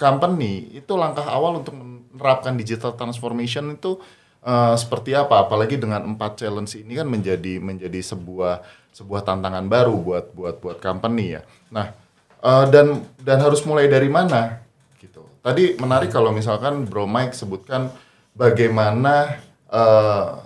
company 0.00 0.76
itu 0.76 0.92
langkah 0.92 1.24
awal 1.24 1.60
untuk 1.60 1.72
menerapkan 1.76 2.52
digital 2.52 2.96
transformation 2.96 3.76
itu 3.76 4.00
uh, 4.44 4.76
seperti 4.76 5.16
apa? 5.16 5.44
Apalagi 5.44 5.76
dengan 5.76 6.04
empat 6.04 6.40
challenge 6.40 6.80
ini 6.80 6.96
kan 6.96 7.08
menjadi 7.08 7.60
menjadi 7.60 8.00
sebuah 8.00 8.64
sebuah 8.92 9.24
tantangan 9.24 9.68
baru 9.68 9.96
buat 10.00 10.36
buat 10.36 10.60
buat 10.60 10.80
company 10.84 11.40
ya. 11.40 11.42
Nah 11.72 12.03
uh, 12.44 12.66
dan 12.68 13.02
dan 13.24 13.40
harus 13.40 13.64
mulai 13.64 13.88
dari 13.88 14.12
mana 14.12 14.60
gitu. 15.00 15.24
Tadi 15.40 15.80
menarik 15.80 16.12
kalau 16.12 16.30
misalkan 16.30 16.84
Bro 16.84 17.08
Mike 17.08 17.32
sebutkan 17.32 17.88
bagaimana 18.36 19.40
uh, 19.72 20.44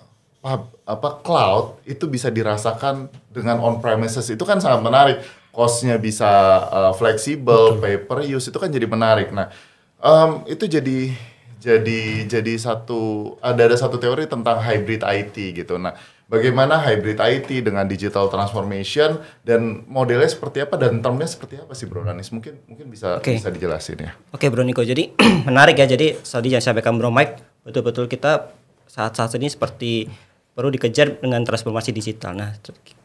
apa 0.88 1.20
cloud 1.20 1.82
itu 1.84 2.08
bisa 2.08 2.30
dirasakan 2.30 3.10
dengan 3.28 3.60
on 3.60 3.82
premises 3.82 4.24
itu 4.30 4.46
kan 4.46 4.62
sangat 4.62 4.80
menarik. 4.80 5.18
Costnya 5.50 5.98
bisa 5.98 6.30
uh, 6.70 6.92
fleksibel, 6.94 7.82
pay 7.82 7.98
per 7.98 8.22
use 8.22 8.46
itu 8.46 8.58
kan 8.62 8.70
jadi 8.70 8.86
menarik. 8.86 9.34
Nah 9.34 9.50
um, 9.98 10.46
itu 10.46 10.70
jadi 10.70 11.10
jadi 11.58 12.30
jadi 12.30 12.54
satu 12.54 13.34
ada 13.42 13.66
ada 13.66 13.74
satu 13.74 13.98
teori 13.98 14.30
tentang 14.30 14.62
hybrid 14.62 15.02
IT 15.02 15.34
gitu. 15.58 15.74
Nah 15.76 15.98
bagaimana 16.28 16.76
hybrid 16.84 17.18
IT 17.18 17.48
dengan 17.64 17.88
digital 17.88 18.28
transformation 18.28 19.18
dan 19.42 19.82
modelnya 19.88 20.28
seperti 20.28 20.62
apa 20.62 20.76
dan 20.76 21.00
termnya 21.00 21.26
seperti 21.26 21.58
apa 21.58 21.72
sih 21.72 21.88
Bro 21.88 22.04
Danis? 22.04 22.30
Mungkin 22.30 22.68
mungkin 22.68 22.86
bisa 22.92 23.18
okay. 23.18 23.40
bisa 23.40 23.48
dijelasin 23.48 23.98
ya. 23.98 24.12
Oke 24.30 24.46
okay, 24.46 24.48
Bro 24.52 24.62
Niko, 24.62 24.84
jadi 24.84 25.10
menarik 25.48 25.80
ya. 25.80 25.88
Jadi 25.88 26.20
tadi 26.20 26.48
yang 26.52 26.62
sampaikan 26.62 27.00
Bro 27.00 27.10
Mike, 27.10 27.64
betul-betul 27.64 28.06
kita 28.06 28.52
saat-saat 28.86 29.34
ini 29.40 29.48
seperti 29.48 30.06
perlu 30.52 30.68
dikejar 30.68 31.18
dengan 31.18 31.42
transformasi 31.42 31.90
digital. 31.90 32.36
Nah, 32.36 32.50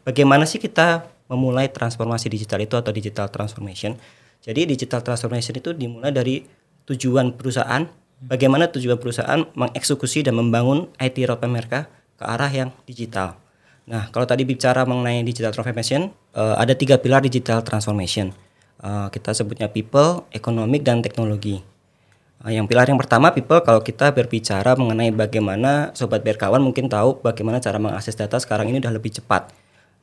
bagaimana 0.04 0.44
sih 0.44 0.60
kita 0.60 1.08
memulai 1.32 1.72
transformasi 1.72 2.28
digital 2.28 2.60
itu 2.60 2.76
atau 2.76 2.92
digital 2.92 3.32
transformation? 3.32 3.96
Jadi 4.44 4.68
digital 4.68 5.00
transformation 5.06 5.56
itu 5.56 5.72
dimulai 5.72 6.12
dari 6.12 6.44
tujuan 6.90 7.32
perusahaan, 7.38 7.88
bagaimana 8.26 8.68
tujuan 8.68 9.00
perusahaan 9.00 9.48
mengeksekusi 9.56 10.28
dan 10.28 10.36
membangun 10.36 10.92
IT 11.00 11.16
roadmap 11.24 11.52
mereka 11.64 11.80
ke 12.24 12.26
arah 12.32 12.48
yang 12.48 12.72
digital. 12.88 13.36
Nah, 13.84 14.08
kalau 14.16 14.24
tadi 14.24 14.48
bicara 14.48 14.88
mengenai 14.88 15.28
digital 15.28 15.52
transformation, 15.52 16.16
uh, 16.32 16.56
ada 16.56 16.72
tiga 16.72 16.96
pilar 16.96 17.20
digital 17.20 17.60
transformation. 17.68 18.32
Uh, 18.80 19.12
kita 19.12 19.36
sebutnya 19.36 19.68
people, 19.68 20.24
economic, 20.32 20.88
dan 20.88 21.04
teknologi. 21.04 21.60
Uh, 22.40 22.56
yang 22.56 22.64
pilar 22.64 22.88
yang 22.88 22.96
pertama 22.96 23.36
people, 23.36 23.60
kalau 23.60 23.84
kita 23.84 24.16
berbicara 24.16 24.80
mengenai 24.80 25.12
bagaimana 25.12 25.92
sobat 25.92 26.24
berkawan 26.24 26.64
mungkin 26.64 26.88
tahu 26.88 27.20
bagaimana 27.20 27.60
cara 27.60 27.76
mengakses 27.76 28.16
data 28.16 28.40
sekarang 28.40 28.72
ini 28.72 28.80
udah 28.80 28.96
lebih 28.96 29.12
cepat. 29.20 29.52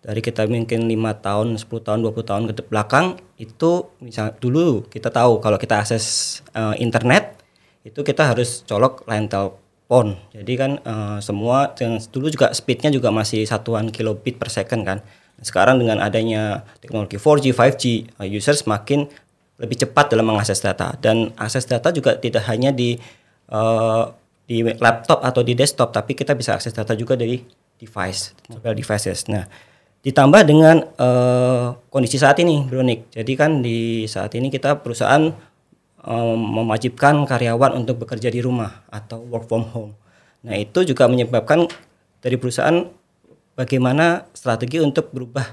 Dari 0.00 0.20
kita 0.20 0.48
mungkin 0.48 0.88
lima 0.88 1.12
tahun, 1.16 1.56
10 1.60 1.68
tahun, 1.68 2.00
20 2.04 2.24
tahun 2.24 2.42
ke 2.52 2.72
belakang 2.72 3.20
itu 3.36 3.88
misal 4.00 4.32
dulu 4.40 4.88
kita 4.88 5.12
tahu 5.12 5.44
kalau 5.44 5.60
kita 5.60 5.76
akses 5.80 6.40
uh, 6.56 6.72
internet 6.80 7.36
itu 7.84 8.00
kita 8.00 8.32
harus 8.32 8.64
colok 8.64 9.04
line 9.04 9.28
tel 9.28 9.60
pon. 9.90 10.14
Jadi 10.30 10.52
kan 10.54 10.78
uh, 10.86 11.18
semua 11.18 11.74
yang 11.82 11.98
dulu 11.98 12.30
juga 12.30 12.54
speednya 12.54 12.94
juga 12.94 13.10
masih 13.10 13.42
satuan 13.42 13.90
kilobit 13.90 14.38
per 14.38 14.46
second 14.46 14.86
kan. 14.86 14.98
Sekarang 15.42 15.82
dengan 15.82 15.98
adanya 15.98 16.62
teknologi 16.78 17.18
4G, 17.18 17.50
5G, 17.50 17.84
uh, 18.22 18.28
user 18.30 18.54
semakin 18.54 19.10
lebih 19.58 19.82
cepat 19.82 20.14
dalam 20.14 20.30
mengakses 20.30 20.62
data 20.62 20.94
dan 21.02 21.34
akses 21.34 21.66
data 21.66 21.90
juga 21.90 22.14
tidak 22.14 22.46
hanya 22.46 22.70
di 22.70 22.94
uh, 23.50 24.14
di 24.46 24.62
laptop 24.62 25.26
atau 25.26 25.42
di 25.42 25.58
desktop, 25.58 25.90
tapi 25.90 26.14
kita 26.14 26.38
bisa 26.38 26.54
akses 26.54 26.74
data 26.74 26.94
juga 26.94 27.18
dari 27.18 27.42
device, 27.78 28.34
mobile 28.50 28.78
devices. 28.78 29.26
Nah, 29.30 29.46
ditambah 30.02 30.42
dengan 30.42 30.82
uh, 30.98 31.78
kondisi 31.86 32.18
saat 32.18 32.38
ini, 32.42 32.66
Bronik. 32.66 33.14
Jadi 33.14 33.32
kan 33.38 33.62
di 33.62 34.10
saat 34.10 34.34
ini 34.34 34.50
kita 34.50 34.82
perusahaan 34.82 35.30
um, 36.04 36.36
mewajibkan 36.36 37.24
karyawan 37.24 37.76
untuk 37.76 38.04
bekerja 38.04 38.32
di 38.32 38.40
rumah 38.40 38.84
atau 38.88 39.20
work 39.24 39.48
from 39.48 39.68
home. 39.72 39.92
Nah, 40.40 40.56
itu 40.56 40.84
juga 40.88 41.04
menyebabkan 41.08 41.68
dari 42.24 42.36
perusahaan 42.40 42.88
bagaimana 43.56 44.28
strategi 44.32 44.80
untuk 44.80 45.12
berubah 45.12 45.44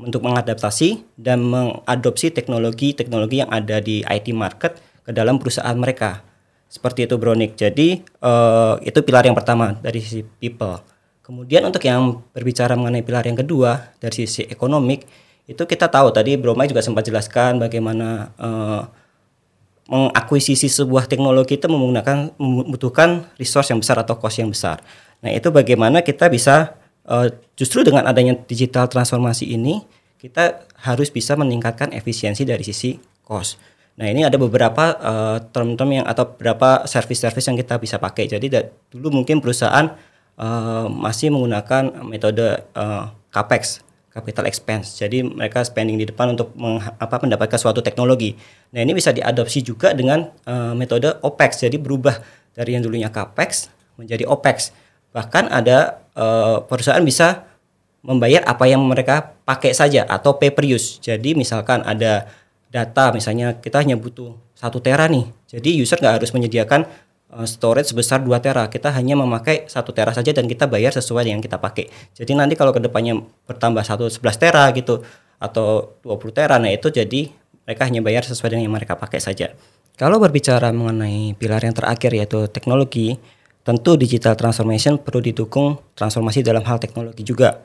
untuk 0.00 0.24
mengadaptasi 0.24 1.20
dan 1.20 1.44
mengadopsi 1.44 2.32
teknologi-teknologi 2.32 3.44
yang 3.44 3.50
ada 3.52 3.82
di 3.82 4.00
IT 4.00 4.32
market 4.32 4.80
ke 5.04 5.12
dalam 5.12 5.36
perusahaan 5.36 5.76
mereka. 5.76 6.24
Seperti 6.70 7.04
itu 7.04 7.18
Bronik. 7.18 7.58
Jadi 7.58 8.00
uh, 8.22 8.78
itu 8.80 9.02
pilar 9.02 9.26
yang 9.26 9.34
pertama 9.34 9.74
dari 9.82 9.98
sisi 9.98 10.22
people. 10.22 10.78
Kemudian 11.26 11.66
untuk 11.66 11.82
yang 11.82 12.22
berbicara 12.30 12.78
mengenai 12.78 13.02
pilar 13.02 13.26
yang 13.26 13.38
kedua 13.38 13.92
dari 13.98 14.24
sisi 14.24 14.46
ekonomik 14.46 15.06
itu 15.50 15.62
kita 15.66 15.90
tahu 15.90 16.14
tadi 16.14 16.38
Bro 16.38 16.54
Mike 16.54 16.70
juga 16.70 16.82
sempat 16.82 17.02
jelaskan 17.02 17.58
bagaimana 17.58 18.30
uh, 18.38 18.86
mengakuisisi 19.90 20.70
sebuah 20.70 21.10
teknologi 21.10 21.58
itu 21.58 21.66
menggunakan 21.66 22.38
membutuhkan 22.38 23.26
resource 23.34 23.74
yang 23.74 23.82
besar 23.82 23.98
atau 23.98 24.14
cost 24.22 24.38
yang 24.38 24.46
besar. 24.54 24.78
Nah, 25.18 25.34
itu 25.34 25.50
bagaimana 25.50 26.06
kita 26.06 26.30
bisa 26.30 26.78
uh, 27.10 27.26
justru 27.58 27.82
dengan 27.82 28.06
adanya 28.06 28.38
digital 28.46 28.86
transformasi 28.86 29.50
ini 29.50 29.82
kita 30.22 30.62
harus 30.86 31.10
bisa 31.10 31.34
meningkatkan 31.34 31.90
efisiensi 31.90 32.46
dari 32.46 32.62
sisi 32.62 33.02
cost. 33.26 33.58
Nah, 33.98 34.06
ini 34.06 34.22
ada 34.22 34.38
beberapa 34.38 34.94
uh, 34.96 35.38
term-term 35.50 36.00
yang 36.00 36.06
atau 36.06 36.24
beberapa 36.38 36.86
service-service 36.86 37.50
yang 37.50 37.58
kita 37.58 37.76
bisa 37.82 37.98
pakai. 37.98 38.30
Jadi 38.30 38.46
dulu 38.94 39.10
mungkin 39.10 39.42
perusahaan 39.42 39.90
uh, 40.38 40.86
masih 40.86 41.34
menggunakan 41.34 42.06
metode 42.06 42.62
uh, 42.78 43.10
capex 43.34 43.82
capital 44.10 44.44
expense. 44.50 44.98
Jadi 44.98 45.22
mereka 45.22 45.62
spending 45.62 45.96
di 45.96 46.06
depan 46.10 46.34
untuk 46.34 46.50
meng, 46.58 46.82
apa, 46.82 47.16
mendapatkan 47.22 47.56
suatu 47.56 47.78
teknologi. 47.80 48.34
Nah 48.74 48.82
ini 48.82 48.92
bisa 48.92 49.14
diadopsi 49.14 49.62
juga 49.62 49.94
dengan 49.94 50.26
uh, 50.44 50.74
metode 50.74 51.14
OPEX. 51.22 51.64
Jadi 51.64 51.78
berubah 51.78 52.18
dari 52.52 52.74
yang 52.74 52.82
dulunya 52.82 53.08
CAPEX 53.08 53.70
menjadi 53.94 54.26
OPEX. 54.26 54.74
Bahkan 55.14 55.50
ada 55.50 56.02
uh, 56.18 56.62
perusahaan 56.66 57.02
bisa 57.02 57.46
membayar 58.02 58.42
apa 58.48 58.64
yang 58.66 58.82
mereka 58.82 59.36
pakai 59.46 59.70
saja 59.76 60.08
atau 60.10 60.36
pay 60.36 60.50
per 60.50 60.66
use. 60.66 60.98
Jadi 60.98 61.38
misalkan 61.38 61.86
ada 61.86 62.26
data 62.70 63.10
misalnya 63.14 63.58
kita 63.58 63.82
hanya 63.82 63.94
butuh 63.94 64.34
satu 64.58 64.82
tera 64.82 65.06
nih. 65.06 65.26
Jadi 65.50 65.70
user 65.78 65.98
nggak 65.98 66.22
harus 66.22 66.30
menyediakan 66.34 66.86
storage 67.46 67.94
sebesar 67.94 68.22
2 68.22 68.30
tera. 68.42 68.66
Kita 68.66 68.90
hanya 68.90 69.14
memakai 69.14 69.70
satu 69.70 69.94
tera 69.94 70.10
saja 70.10 70.34
dan 70.34 70.50
kita 70.50 70.66
bayar 70.66 70.90
sesuai 70.90 71.26
dengan 71.26 71.38
kita 71.38 71.62
pakai. 71.62 71.86
Jadi 72.16 72.32
nanti 72.34 72.58
kalau 72.58 72.74
ke 72.74 72.82
depannya 72.82 73.22
bertambah 73.46 73.86
satu 73.86 74.10
11 74.10 74.42
tera 74.42 74.64
gitu 74.74 75.02
atau 75.38 75.96
20 76.02 76.36
tera, 76.36 76.60
nah 76.60 76.68
itu 76.68 76.90
jadi 76.90 77.30
mereka 77.64 77.86
hanya 77.86 78.02
bayar 78.02 78.26
sesuai 78.26 78.52
dengan 78.52 78.66
yang 78.66 78.74
mereka 78.74 78.98
pakai 78.98 79.22
saja. 79.22 79.54
Kalau 79.94 80.18
berbicara 80.18 80.72
mengenai 80.74 81.36
pilar 81.36 81.62
yang 81.62 81.76
terakhir 81.76 82.10
yaitu 82.16 82.48
teknologi, 82.50 83.20
tentu 83.62 83.94
digital 83.94 84.34
transformation 84.34 84.96
perlu 84.96 85.20
didukung 85.20 85.76
transformasi 85.94 86.40
dalam 86.42 86.64
hal 86.64 86.80
teknologi 86.80 87.22
juga. 87.22 87.60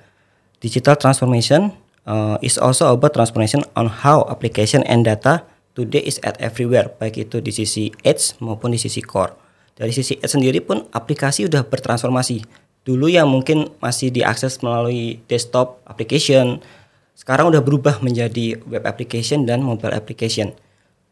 Digital 0.59 0.99
transformation 0.99 1.71
uh, 2.05 2.37
is 2.43 2.59
also 2.59 2.91
about 2.91 3.15
transformation 3.15 3.63
on 3.75 3.87
how 3.89 4.23
application 4.27 4.83
and 4.87 5.03
data 5.07 5.43
today 5.75 6.03
is 6.03 6.19
at 6.23 6.39
everywhere, 6.39 6.91
baik 6.95 7.27
itu 7.27 7.43
di 7.43 7.51
sisi 7.51 7.91
edge 8.03 8.39
maupun 8.39 8.71
di 8.71 8.79
sisi 8.79 9.03
core. 9.03 9.44
Dari 9.75 9.91
sisi 9.91 10.15
edge 10.15 10.31
sendiri 10.31 10.63
pun 10.63 10.87
aplikasi 10.95 11.51
udah 11.51 11.67
bertransformasi. 11.67 12.47
Dulu 12.87 13.11
yang 13.11 13.27
mungkin 13.27 13.75
masih 13.83 14.07
diakses 14.07 14.63
melalui 14.63 15.19
desktop 15.27 15.83
application, 15.83 16.63
sekarang 17.11 17.51
udah 17.51 17.59
berubah 17.59 17.99
menjadi 17.99 18.59
web 18.71 18.87
application 18.87 19.43
dan 19.43 19.59
mobile 19.59 19.91
application. 19.91 20.55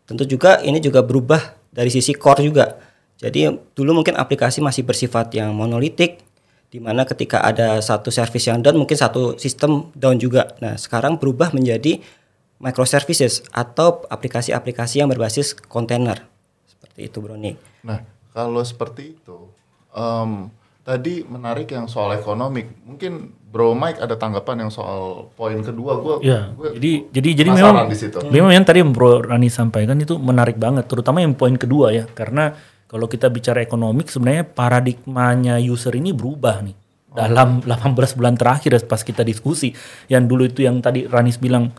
Tentu 0.07 0.23
juga 0.23 0.63
ini 0.63 0.79
juga 0.79 1.03
berubah 1.03 1.59
dari 1.75 1.91
sisi 1.91 2.15
core 2.15 2.47
juga. 2.47 2.79
Jadi 3.19 3.51
dulu 3.75 3.99
mungkin 3.99 4.15
aplikasi 4.15 4.63
masih 4.63 4.87
bersifat 4.87 5.35
yang 5.35 5.51
monolitik, 5.51 6.23
di 6.71 6.79
mana 6.79 7.03
ketika 7.03 7.43
ada 7.43 7.83
satu 7.83 8.11
service 8.11 8.47
yang 8.47 8.63
down 8.63 8.79
mungkin 8.79 8.95
satu 8.95 9.35
sistem 9.35 9.91
down 9.91 10.19
juga. 10.19 10.55
Nah 10.63 10.79
sekarang 10.79 11.19
berubah 11.19 11.51
menjadi 11.51 11.99
microservices 12.63 13.43
atau 13.51 14.07
aplikasi-aplikasi 14.07 15.03
yang 15.03 15.11
berbasis 15.11 15.51
kontainer 15.67 16.31
seperti 16.93 17.09
itu 17.09 17.17
Bro 17.19 17.35
Nick. 17.41 17.57
Nah, 17.81 18.05
kalau 18.33 18.61
seperti 18.65 19.13
itu, 19.15 19.47
um, 19.93 20.49
tadi 20.83 21.23
menarik 21.23 21.71
yang 21.71 21.87
soal 21.87 22.11
ekonomik. 22.17 22.67
Mungkin 22.83 23.31
Bro 23.53 23.77
Mike 23.77 24.01
ada 24.01 24.17
tanggapan 24.17 24.65
yang 24.65 24.71
soal 24.73 25.29
poin 25.37 25.61
kedua. 25.61 26.01
Gua, 26.01 26.17
Ya, 26.25 26.49
gua 26.57 26.73
jadi 26.73 27.05
jadi 27.13 27.29
jadi 27.45 27.49
memang 27.53 27.85
di 27.85 27.97
situ. 27.97 28.17
memang 28.33 28.51
yang 28.51 28.65
tadi 28.65 28.81
Bro 28.81 29.29
Rani 29.29 29.47
sampaikan 29.53 30.01
itu 30.01 30.17
menarik 30.17 30.57
banget, 30.57 30.89
terutama 30.89 31.21
yang 31.21 31.37
poin 31.37 31.53
kedua 31.53 31.93
ya, 31.93 32.09
karena 32.09 32.57
kalau 32.89 33.05
kita 33.05 33.29
bicara 33.29 33.61
ekonomik 33.61 34.09
sebenarnya 34.09 34.45
paradigmanya 34.45 35.61
user 35.61 35.93
ini 35.93 36.13
berubah 36.13 36.61
nih 36.65 36.75
dalam 37.13 37.61
18 37.61 38.17
bulan 38.17 38.33
terakhir 38.33 38.81
pas 38.89 39.01
kita 39.05 39.21
diskusi. 39.21 39.73
Yang 40.09 40.23
dulu 40.25 40.43
itu 40.49 40.65
yang 40.65 40.81
tadi 40.81 41.05
Ranis 41.05 41.37
bilang 41.37 41.73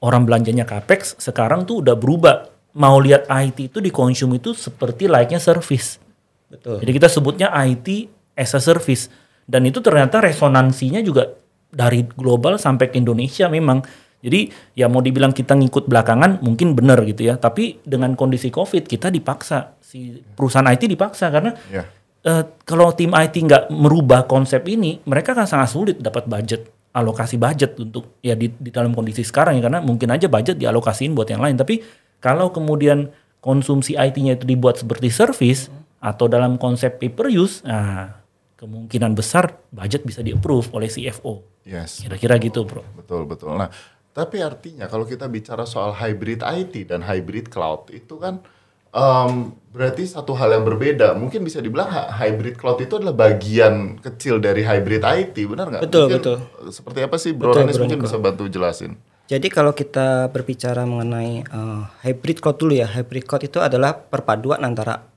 orang 0.00 0.24
belanjanya 0.24 0.64
capex, 0.64 1.16
sekarang 1.20 1.68
tuh 1.68 1.84
udah 1.84 1.96
berubah. 1.96 2.51
Mau 2.72 2.96
lihat 2.98 3.28
IT 3.28 3.68
itu 3.68 3.78
dikonsum 3.84 4.32
itu 4.32 4.56
seperti 4.56 5.04
layaknya 5.04 5.36
service. 5.36 6.00
Betul. 6.48 6.80
Jadi 6.80 6.90
kita 6.96 7.08
sebutnya 7.08 7.48
IT 7.52 8.08
as 8.32 8.56
a 8.56 8.60
service 8.60 9.12
dan 9.44 9.68
itu 9.68 9.84
ternyata 9.84 10.24
resonansinya 10.24 11.04
juga 11.04 11.28
dari 11.68 12.04
global 12.04 12.56
sampai 12.56 12.88
ke 12.92 12.96
Indonesia 13.00 13.48
memang. 13.48 13.84
Jadi 14.22 14.54
ya 14.78 14.86
mau 14.86 15.02
dibilang 15.02 15.34
kita 15.34 15.58
ngikut 15.58 15.90
belakangan 15.90 16.38
mungkin 16.46 16.78
benar 16.78 17.02
gitu 17.02 17.26
ya, 17.26 17.34
tapi 17.36 17.82
dengan 17.82 18.14
kondisi 18.14 18.54
Covid 18.54 18.86
kita 18.86 19.10
dipaksa 19.10 19.74
si 19.82 20.22
perusahaan 20.38 20.68
IT 20.70 20.86
dipaksa 20.86 21.26
karena 21.26 21.50
Ya. 21.68 21.82
eh, 22.22 22.44
kalau 22.62 22.94
tim 22.94 23.10
IT 23.10 23.34
nggak 23.34 23.74
merubah 23.74 24.30
konsep 24.30 24.62
ini, 24.70 25.02
mereka 25.10 25.34
akan 25.34 25.44
sangat 25.50 25.68
sulit 25.74 25.96
dapat 25.98 26.30
budget 26.30 26.70
alokasi 26.92 27.40
budget 27.40 27.74
untuk 27.80 28.20
ya 28.22 28.36
di, 28.36 28.52
di 28.52 28.68
dalam 28.70 28.92
kondisi 28.92 29.24
sekarang 29.24 29.56
ya 29.58 29.64
karena 29.64 29.80
mungkin 29.80 30.12
aja 30.12 30.28
budget 30.28 30.60
dialokasiin 30.60 31.16
buat 31.16 31.24
yang 31.26 31.40
lain 31.40 31.56
tapi 31.56 31.80
kalau 32.22 32.48
kemudian 32.48 33.10
konsumsi 33.38 33.92
IT-nya 33.92 34.38
itu 34.38 34.46
dibuat 34.46 34.78
seperti 34.78 35.10
service 35.10 35.66
atau 35.98 36.26
dalam 36.26 36.56
konsep 36.56 36.96
pay 36.96 37.10
per 37.10 37.26
use 37.28 37.60
nah 37.62 38.22
kemungkinan 38.54 39.12
besar 39.12 39.58
budget 39.68 40.06
bisa 40.06 40.22
di-approve 40.22 40.70
oleh 40.70 40.86
CFO 40.86 41.42
Yes. 41.62 42.00
kira-kira 42.00 42.38
gitu 42.38 42.62
bro 42.62 42.82
Betul 42.94 43.26
betul. 43.26 43.54
Nah, 43.54 43.70
tapi 44.10 44.38
artinya 44.38 44.86
kalau 44.86 45.02
kita 45.02 45.26
bicara 45.26 45.62
soal 45.62 45.90
hybrid 45.92 46.42
IT 46.42 46.86
dan 46.86 47.02
hybrid 47.02 47.46
cloud 47.48 47.86
itu 47.88 48.18
kan 48.18 48.42
em, 48.90 49.32
berarti 49.70 50.04
satu 50.04 50.34
hal 50.34 50.52
yang 50.52 50.62
berbeda. 50.62 51.14
Mungkin 51.14 51.40
bisa 51.40 51.58
dibilang 51.58 51.88
hybrid 51.88 52.58
cloud 52.58 52.76
itu 52.78 52.98
adalah 52.98 53.14
bagian 53.16 53.96
kecil 53.98 54.36
dari 54.36 54.60
hybrid 54.60 55.00
IT, 55.00 55.36
benar 55.48 55.70
nggak? 55.70 55.82
Betul, 55.86 56.06
Mungkin, 56.06 56.18
betul. 56.20 56.36
Seperti 56.68 56.98
apa 57.00 57.16
sih, 57.16 57.32
Bro 57.32 57.50
Betul, 57.50 57.60
Ranis 57.64 57.74
Bro 57.74 57.82
mungkin 57.88 57.98
Niko. 57.98 58.06
bisa 58.06 58.18
bantu 58.18 58.44
jelasin? 58.46 58.92
Jadi 59.32 59.48
kalau 59.48 59.72
kita 59.72 60.28
berbicara 60.28 60.84
mengenai 60.84 61.40
eh, 61.40 61.82
hybrid 62.04 62.44
cloud 62.44 62.60
dulu 62.60 62.76
ya, 62.76 62.84
hybrid 62.84 63.24
cloud 63.24 63.40
itu 63.40 63.64
adalah 63.64 63.96
perpaduan 63.96 64.60
antara 64.60 65.08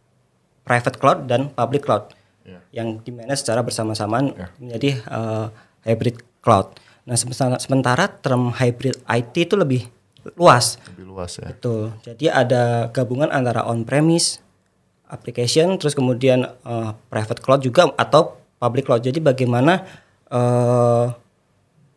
private 0.63 0.95
cloud 0.95 1.27
dan 1.27 1.51
public 1.51 1.83
cloud 1.83 2.15
Ya. 2.45 2.61
yang 2.69 3.01
dimanage 3.01 3.41
secara 3.41 3.65
bersamaan-samaan 3.65 4.37
Ya. 4.37 4.47
menjadi 4.61 4.89
eh, 5.03 5.45
hybrid 5.83 6.21
cloud. 6.39 6.77
Nah 7.03 7.17
sementara, 7.19 7.57
sementara 7.59 8.05
term 8.07 8.53
hybrid 8.55 9.01
IT 9.03 9.35
itu 9.49 9.57
lebih 9.57 9.83
luas. 10.39 10.77
Lebih 10.93 11.05
luas 11.09 11.35
ya. 11.41 11.49
Betul. 11.51 11.91
Jadi 12.05 12.25
ada 12.29 12.87
gabungan 12.93 13.33
antara 13.33 13.65
on-premise 13.65 14.39
application, 15.09 15.75
terus 15.75 15.97
kemudian 15.97 16.45
eh, 16.45 16.91
private 17.11 17.41
cloud 17.41 17.65
juga 17.65 17.89
atau 17.97 18.37
public 18.61 18.85
cloud. 18.87 19.01
Jadi 19.03 19.19
bagaimana 19.19 19.81
eh, 20.29 21.05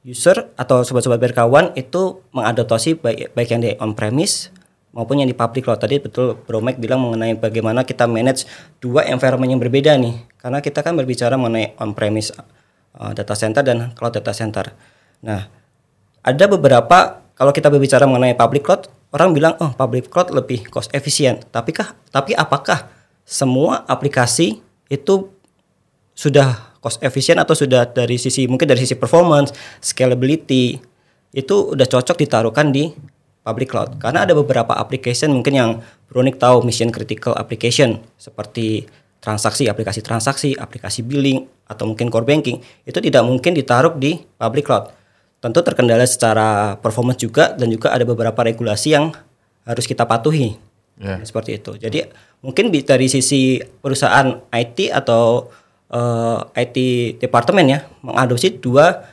user 0.09 0.49
atau 0.57 0.81
sobat-sobat 0.81 1.21
berkawan 1.21 1.77
itu 1.77 2.25
mengadaptasi 2.33 2.97
baik, 2.97 3.37
baik 3.37 3.49
yang 3.53 3.61
di 3.61 3.77
on-premise 3.77 4.49
maupun 4.97 5.21
yang 5.21 5.29
di 5.29 5.37
public 5.37 5.68
cloud. 5.68 5.77
Tadi 5.77 6.01
betul 6.01 6.33
Bro 6.49 6.64
Mike 6.64 6.81
bilang 6.81 7.05
mengenai 7.05 7.37
bagaimana 7.37 7.85
kita 7.85 8.09
manage 8.09 8.49
dua 8.81 9.05
environment 9.05 9.53
yang 9.53 9.61
berbeda 9.61 10.01
nih. 10.01 10.16
Karena 10.40 10.64
kita 10.64 10.81
kan 10.81 10.97
berbicara 10.97 11.37
mengenai 11.37 11.77
on-premise 11.77 12.33
eh, 12.97 13.12
data 13.12 13.35
center 13.37 13.61
dan 13.61 13.92
cloud 13.92 14.16
data 14.16 14.33
center. 14.33 14.73
Nah, 15.29 15.44
ada 16.25 16.44
beberapa 16.49 17.21
kalau 17.37 17.53
kita 17.53 17.68
berbicara 17.68 18.09
mengenai 18.09 18.33
public 18.33 18.64
cloud, 18.64 18.88
orang 19.12 19.37
bilang 19.37 19.55
oh 19.61 19.77
public 19.77 20.09
cloud 20.09 20.33
lebih 20.33 20.73
cost 20.73 20.88
efisien. 20.97 21.44
Tapi 21.53 21.77
kah 21.77 21.92
tapi 22.09 22.33
apakah 22.33 22.88
semua 23.29 23.85
aplikasi 23.85 24.64
itu 24.88 25.29
sudah 26.16 26.75
cost 26.79 27.03
efisien 27.03 27.38
atau 27.38 27.55
sudah 27.55 27.87
dari 27.88 28.17
sisi 28.17 28.47
mungkin 28.47 28.71
dari 28.71 28.83
sisi 28.83 28.95
performance, 28.95 29.55
scalability 29.83 30.79
itu 31.35 31.57
udah 31.75 31.87
cocok 31.87 32.17
ditaruhkan 32.17 32.73
di 32.73 32.91
public 33.43 33.69
cloud 33.73 33.97
karena 33.97 34.29
ada 34.29 34.37
beberapa 34.37 34.77
application 34.77 35.33
mungkin 35.33 35.55
yang 35.57 35.71
Bronik 36.09 36.41
tahu 36.41 36.64
mission 36.64 36.88
critical 36.88 37.37
application 37.37 38.01
seperti 38.17 38.88
transaksi, 39.21 39.69
aplikasi 39.69 40.01
transaksi, 40.01 40.57
aplikasi 40.57 41.05
billing 41.05 41.45
atau 41.69 41.85
mungkin 41.85 42.09
core 42.09 42.25
banking 42.25 42.64
itu 42.88 42.99
tidak 43.03 43.23
mungkin 43.29 43.53
ditaruh 43.53 43.93
di 43.99 44.17
public 44.41 44.64
cloud. 44.64 44.88
Tentu 45.38 45.62
terkendala 45.62 46.03
secara 46.09 46.81
performance 46.81 47.23
juga 47.23 47.55
dan 47.55 47.71
juga 47.71 47.95
ada 47.95 48.03
beberapa 48.03 48.41
regulasi 48.43 48.97
yang 48.97 49.14
harus 49.69 49.85
kita 49.87 50.09
patuhi. 50.09 50.57
Ya. 50.99 51.23
Seperti 51.23 51.62
itu. 51.62 51.79
Jadi 51.79 52.11
mungkin 52.43 52.75
dari 52.75 53.07
sisi 53.07 53.62
perusahaan 53.62 54.43
IT 54.51 54.91
atau 54.91 55.47
eh, 55.92 56.38
IT 56.64 56.77
departemen 57.22 57.66
ya 57.68 57.79
mengadopsi 58.05 58.57
dua 58.61 59.05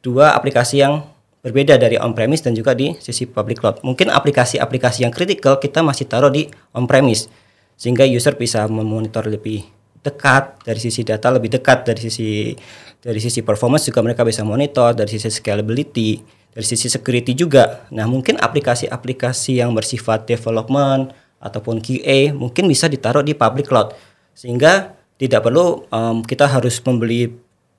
dua 0.00 0.32
aplikasi 0.32 0.80
yang 0.80 1.04
berbeda 1.40 1.80
dari 1.80 1.96
on-premise 1.96 2.44
dan 2.44 2.52
juga 2.52 2.76
di 2.76 2.92
sisi 3.00 3.24
public 3.24 3.64
cloud. 3.64 3.80
Mungkin 3.80 4.12
aplikasi-aplikasi 4.12 5.08
yang 5.08 5.12
kritikal 5.12 5.56
kita 5.56 5.80
masih 5.80 6.04
taruh 6.04 6.28
di 6.28 6.48
on-premise 6.76 7.32
sehingga 7.80 8.04
user 8.04 8.36
bisa 8.36 8.68
memonitor 8.68 9.24
lebih 9.24 9.64
dekat 10.00 10.64
dari 10.64 10.80
sisi 10.80 11.04
data 11.04 11.28
lebih 11.32 11.52
dekat 11.52 11.84
dari 11.84 12.00
sisi 12.00 12.52
dari 13.00 13.20
sisi 13.20 13.40
performance 13.40 13.88
juga 13.88 14.00
mereka 14.04 14.24
bisa 14.24 14.44
monitor 14.44 14.92
dari 14.92 15.08
sisi 15.08 15.28
scalability 15.32 16.20
dari 16.50 16.66
sisi 16.66 16.90
security 16.92 17.32
juga. 17.32 17.88
Nah, 17.94 18.04
mungkin 18.10 18.36
aplikasi-aplikasi 18.36 19.62
yang 19.62 19.72
bersifat 19.72 20.26
development 20.28 21.14
ataupun 21.40 21.80
QA 21.80 22.36
mungkin 22.36 22.68
bisa 22.68 22.84
ditaruh 22.84 23.24
di 23.24 23.32
public 23.32 23.70
cloud 23.70 23.96
sehingga 24.36 24.99
tidak 25.20 25.44
perlu 25.44 25.84
em, 25.92 26.24
kita 26.24 26.48
harus 26.48 26.80
membeli 26.80 27.28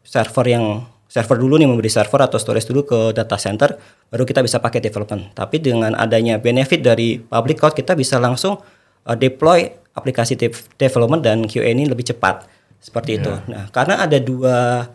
server 0.05 0.45
yang 0.45 0.85
server 1.09 1.41
dulu 1.41 1.57
nih 1.57 1.65
membeli 1.65 1.89
server 1.89 2.21
atau 2.21 2.37
storage 2.37 2.69
dulu 2.69 2.85
ke 2.85 2.99
data 3.17 3.35
center 3.35 3.75
baru 4.13 4.23
kita 4.23 4.45
bisa 4.45 4.61
pakai 4.61 4.79
development. 4.79 5.33
Tapi 5.33 5.57
dengan 5.57 5.97
adanya 5.97 6.37
benefit 6.37 6.85
dari 6.85 7.17
public 7.17 7.57
cloud 7.57 7.73
kita 7.73 7.97
bisa 7.97 8.21
langsung 8.21 8.61
uh, 9.09 9.17
deploy 9.17 9.67
aplikasi 9.97 10.37
dev- 10.37 10.69
development 10.77 11.25
dan 11.25 11.43
QA 11.49 11.73
ini 11.73 11.89
lebih 11.89 12.07
cepat 12.07 12.47
seperti 12.79 13.19
itu. 13.19 13.33
Nah, 13.49 13.67
karena 13.73 14.05
ada 14.05 14.17
dua 14.21 14.87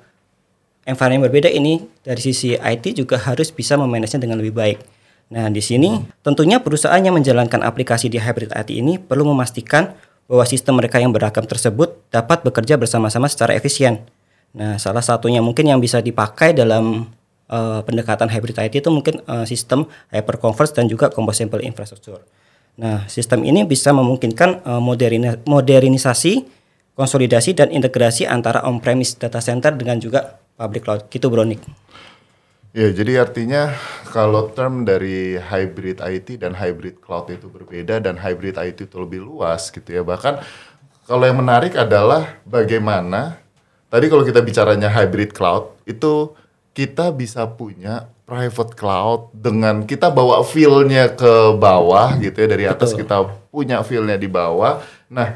environment 0.87 1.21
yang 1.21 1.25
berbeda 1.29 1.51
ini 1.51 1.83
dari 2.01 2.23
sisi 2.23 2.55
IT 2.57 2.97
juga 2.97 3.19
harus 3.21 3.51
bisa 3.51 3.77
memanagenya 3.77 4.23
dengan 4.23 4.39
lebih 4.41 4.55
baik. 4.57 4.79
Nah, 5.27 5.51
di 5.51 5.59
sini 5.59 6.01
tentunya 6.23 6.63
perusahaan 6.63 7.03
yang 7.03 7.19
menjalankan 7.19 7.61
aplikasi 7.61 8.07
di 8.07 8.23
hybrid 8.23 8.55
IT 8.55 8.71
ini 8.71 8.97
perlu 8.97 9.27
memastikan 9.27 9.93
bahwa 10.27 10.45
sistem 10.47 10.79
mereka 10.79 10.99
yang 10.99 11.15
beragam 11.15 11.47
tersebut 11.47 11.97
dapat 12.11 12.43
bekerja 12.43 12.75
bersama-sama 12.79 13.31
secara 13.31 13.55
efisien. 13.55 14.03
Nah, 14.57 14.79
salah 14.79 15.03
satunya 15.03 15.39
mungkin 15.39 15.71
yang 15.71 15.79
bisa 15.79 16.03
dipakai 16.03 16.55
dalam 16.55 17.07
eh, 17.47 17.81
pendekatan 17.87 18.27
hybrid 18.31 18.59
IT 18.59 18.83
itu 18.83 18.91
mungkin 18.91 19.23
eh, 19.23 19.47
sistem 19.47 19.87
hyperconverged 20.11 20.75
dan 20.75 20.91
juga 20.91 21.11
composable 21.11 21.63
infrastructure. 21.63 22.23
Nah, 22.77 23.09
sistem 23.09 23.47
ini 23.47 23.63
bisa 23.65 23.95
memungkinkan 23.95 24.67
eh, 24.67 24.83
moderni- 24.83 25.41
modernisasi, 25.47 26.43
konsolidasi 26.99 27.55
dan 27.55 27.71
integrasi 27.71 28.27
antara 28.27 28.67
on-premise 28.67 29.21
data 29.21 29.39
center 29.39 29.77
dengan 29.79 30.03
juga 30.03 30.43
public 30.59 30.83
cloud. 30.83 31.01
Gitu, 31.13 31.29
Bro 31.29 31.47
Nick. 31.47 31.63
Ya, 32.77 32.93
jadi 32.93 33.25
artinya 33.25 33.73
kalau 34.13 34.53
term 34.53 34.85
dari 34.85 35.41
hybrid 35.41 35.97
IT 35.97 36.45
dan 36.45 36.53
hybrid 36.53 37.01
cloud 37.01 37.33
itu 37.33 37.49
berbeda 37.49 38.05
dan 38.05 38.21
hybrid 38.21 38.61
IT 38.61 38.93
itu 38.93 39.01
lebih 39.01 39.25
luas 39.25 39.73
gitu 39.73 39.89
ya. 39.89 40.05
Bahkan 40.05 40.45
kalau 41.09 41.25
yang 41.25 41.41
menarik 41.41 41.73
adalah 41.73 42.37
bagaimana 42.45 43.41
tadi 43.89 44.13
kalau 44.13 44.29
kita 44.29 44.45
bicaranya 44.45 44.93
hybrid 44.93 45.33
cloud 45.33 45.73
itu 45.89 46.37
kita 46.77 47.09
bisa 47.17 47.49
punya 47.49 48.13
private 48.29 48.77
cloud 48.77 49.33
dengan 49.33 49.89
kita 49.89 50.13
bawa 50.13 50.45
feel-nya 50.45 51.17
ke 51.17 51.57
bawah 51.57 52.13
gitu 52.21 52.45
ya 52.45 52.49
dari 52.53 52.65
atas 52.69 52.93
Betul. 52.93 53.01
kita 53.09 53.17
punya 53.49 53.81
feel-nya 53.81 54.21
di 54.21 54.29
bawah. 54.29 54.85
Nah, 55.09 55.33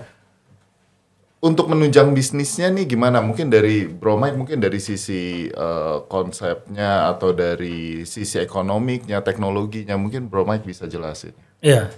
untuk 1.41 1.73
menunjang 1.73 2.13
bisnisnya 2.13 2.69
nih 2.69 2.85
gimana? 2.85 3.25
Mungkin 3.25 3.49
dari 3.49 3.89
Bro 3.89 4.21
Mike 4.21 4.37
mungkin 4.37 4.61
dari 4.61 4.77
sisi 4.77 5.49
eh, 5.49 5.97
konsepnya 6.05 7.09
atau 7.09 7.33
dari 7.33 8.05
sisi 8.05 8.37
ekonomiknya, 8.37 9.25
teknologinya 9.25 9.97
mungkin 9.97 10.29
Bro 10.29 10.45
Mike 10.45 10.69
bisa 10.69 10.85
jelasin. 10.85 11.33
Iya, 11.65 11.89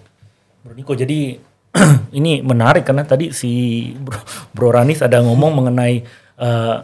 Bro 0.62 0.78
Niko. 0.78 0.94
Jadi 0.94 1.34
ini 2.18 2.38
menarik 2.38 2.86
karena 2.86 3.02
tadi 3.02 3.34
si 3.34 3.90
Bro, 3.98 4.22
Bro 4.54 4.68
Ranis 4.78 5.02
ada 5.02 5.18
ngomong 5.18 5.52
mengenai 5.58 5.94
eh, 6.38 6.76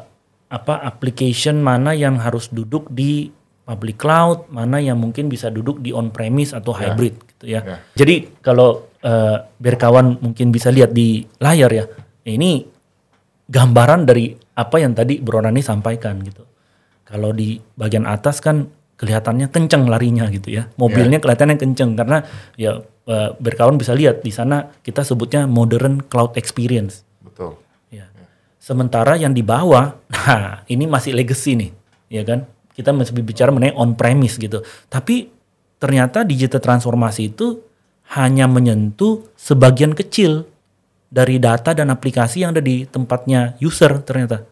apa 0.48 0.74
application 0.82 1.62
mana 1.62 1.94
yang 1.94 2.18
harus 2.18 2.50
duduk 2.50 2.90
di 2.90 3.30
public 3.68 4.00
cloud, 4.00 4.48
mana 4.48 4.80
yang 4.80 4.98
mungkin 4.98 5.28
bisa 5.28 5.52
duduk 5.52 5.78
di 5.84 5.92
on 5.92 6.08
premise 6.08 6.56
atau 6.56 6.72
hybrid 6.72 7.14
gitu 7.36 7.54
ya. 7.54 7.60
Ya. 7.62 7.76
Jadi 7.94 8.40
kalau 8.42 8.88
eh, 8.98 9.46
biar 9.46 9.76
kawan 9.78 10.18
mungkin 10.24 10.50
bisa 10.50 10.72
lihat 10.72 10.90
di 10.90 11.22
layar 11.38 11.70
ya, 11.70 11.84
ini 12.28 12.64
gambaran 13.48 14.04
dari 14.04 14.36
apa 14.36 14.76
yang 14.76 14.92
tadi 14.92 15.18
Bro 15.18 15.40
Rani 15.40 15.64
sampaikan 15.64 16.20
gitu. 16.20 16.44
Kalau 17.08 17.32
di 17.32 17.56
bagian 17.56 18.04
atas 18.04 18.44
kan 18.44 18.68
kelihatannya 19.00 19.48
kenceng 19.48 19.88
larinya 19.88 20.28
gitu 20.28 20.52
ya. 20.52 20.68
Mobilnya 20.76 21.22
kelihatannya 21.22 21.56
kenceng 21.56 21.96
karena 21.96 22.20
ya 22.60 22.84
eh, 23.08 23.30
berkawan 23.40 23.80
bisa 23.80 23.96
lihat 23.96 24.20
di 24.20 24.28
sana 24.28 24.68
kita 24.84 25.00
sebutnya 25.06 25.48
modern 25.48 26.04
cloud 26.04 26.36
experience. 26.36 27.06
Betul. 27.24 27.56
Ya. 27.88 28.10
Sementara 28.60 29.16
yang 29.16 29.32
di 29.32 29.40
bawah, 29.40 29.96
nah 30.12 30.66
ini 30.68 30.84
masih 30.84 31.16
legacy 31.16 31.56
nih, 31.56 31.70
ya 32.12 32.22
kan? 32.28 32.44
Kita 32.76 32.92
masih 32.92 33.16
bicara 33.24 33.48
mengenai 33.50 33.74
on 33.74 33.96
premise 33.96 34.36
gitu. 34.36 34.60
Tapi 34.92 35.32
ternyata 35.78 36.26
digital 36.26 36.60
transformasi 36.60 37.32
itu 37.32 37.64
hanya 38.18 38.50
menyentuh 38.50 39.24
sebagian 39.38 39.94
kecil 39.94 40.44
dari 41.08 41.40
data 41.40 41.72
dan 41.72 41.88
aplikasi 41.88 42.44
yang 42.44 42.52
ada 42.52 42.62
di 42.62 42.84
tempatnya 42.84 43.56
user 43.64 44.04
ternyata. 44.04 44.44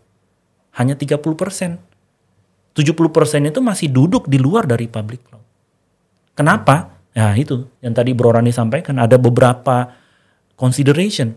Hanya 0.77 0.97
30%. 0.97 1.21
70% 2.77 3.49
itu 3.49 3.61
masih 3.64 3.88
duduk 3.88 4.29
di 4.29 4.37
luar 4.37 4.69
dari 4.69 4.85
public 4.88 5.21
cloud. 5.25 5.45
Kenapa? 6.37 7.01
Ya 7.16 7.33
itu 7.33 7.64
yang 7.81 7.97
tadi 7.97 8.12
Bro 8.12 8.37
Rani 8.37 8.53
sampaikan 8.53 9.01
ada 9.01 9.16
beberapa 9.16 9.88
consideration 10.53 11.33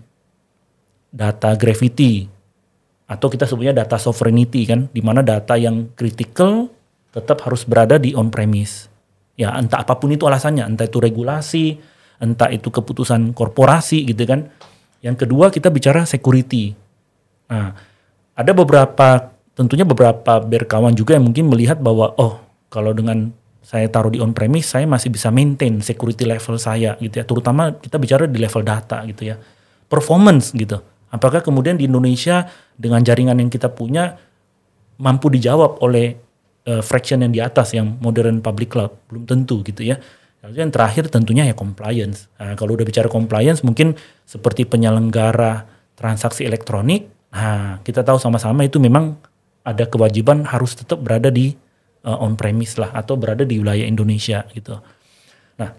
data 1.07 1.55
gravity 1.55 2.27
atau 3.07 3.27
kita 3.31 3.47
sebutnya 3.47 3.71
data 3.71 3.95
sovereignty 3.95 4.67
kan 4.67 4.91
di 4.91 4.99
mana 4.99 5.23
data 5.23 5.55
yang 5.55 5.95
critical 5.95 6.67
tetap 7.09 7.41
harus 7.47 7.65
berada 7.65 7.97
di 7.97 8.13
on 8.13 8.29
premise. 8.29 8.85
Ya, 9.39 9.55
entah 9.55 9.81
apa 9.81 9.95
pun 9.97 10.11
itu 10.11 10.27
alasannya, 10.27 10.67
entah 10.67 10.85
itu 10.85 10.99
regulasi, 10.99 11.79
entah 12.19 12.51
itu 12.51 12.69
keputusan 12.69 13.31
korporasi 13.31 14.03
gitu 14.03 14.27
kan. 14.27 14.51
Yang 14.99 15.25
kedua 15.25 15.47
kita 15.51 15.71
bicara 15.71 16.03
security. 16.03 16.75
Nah, 17.47 17.71
ada 18.35 18.51
beberapa 18.51 19.31
tentunya 19.55 19.83
beberapa 19.83 20.39
berkawan 20.39 20.95
juga 20.95 21.19
yang 21.19 21.27
mungkin 21.27 21.51
melihat 21.51 21.79
bahwa 21.79 22.15
oh, 22.15 22.39
kalau 22.71 22.95
dengan 22.95 23.35
saya 23.59 23.85
taruh 23.91 24.09
di 24.09 24.17
on 24.23 24.31
premise 24.31 24.71
saya 24.71 24.87
masih 24.87 25.11
bisa 25.11 25.29
maintain 25.29 25.83
security 25.83 26.23
level 26.23 26.55
saya 26.55 26.95
gitu 26.99 27.19
ya. 27.19 27.25
Terutama 27.27 27.75
kita 27.75 27.99
bicara 27.99 28.23
di 28.25 28.39
level 28.39 28.63
data 28.63 29.03
gitu 29.07 29.29
ya. 29.29 29.35
Performance 29.91 30.55
gitu. 30.55 30.79
Apakah 31.09 31.41
kemudian 31.41 31.75
di 31.75 31.89
Indonesia 31.89 32.47
dengan 32.77 33.01
jaringan 33.01 33.37
yang 33.41 33.49
kita 33.49 33.69
punya 33.73 34.15
mampu 35.01 35.27
dijawab 35.33 35.81
oleh 35.81 36.15
eh, 36.65 36.81
fraction 36.85 37.25
yang 37.25 37.33
di 37.33 37.41
atas 37.41 37.73
yang 37.73 37.97
modern 37.99 38.39
public 38.39 38.69
cloud? 38.71 38.93
Belum 39.09 39.25
tentu 39.25 39.61
gitu 39.65 39.81
ya. 39.83 39.97
Lalu 40.39 40.55
yang 40.63 40.71
terakhir 40.71 41.11
tentunya 41.11 41.43
ya 41.43 41.55
compliance. 41.55 42.31
Nah, 42.39 42.55
kalau 42.55 42.79
udah 42.79 42.87
bicara 42.87 43.11
compliance 43.11 43.59
mungkin 43.59 43.99
seperti 44.23 44.63
penyelenggara 44.63 45.67
transaksi 45.99 46.47
elektronik, 46.47 47.11
nah 47.27 47.83
kita 47.83 48.07
tahu 48.07 48.15
sama-sama 48.15 48.63
itu 48.63 48.79
memang 48.79 49.19
ada 49.67 49.83
kewajiban 49.83 50.47
harus 50.47 50.79
tetap 50.79 51.03
berada 51.03 51.27
di 51.27 51.51
uh, 52.07 52.23
on 52.23 52.39
premise 52.39 52.79
lah 52.79 52.95
atau 52.95 53.19
berada 53.19 53.43
di 53.43 53.59
wilayah 53.59 53.83
Indonesia 53.83 54.47
gitu. 54.55 54.79
Nah, 55.59 55.75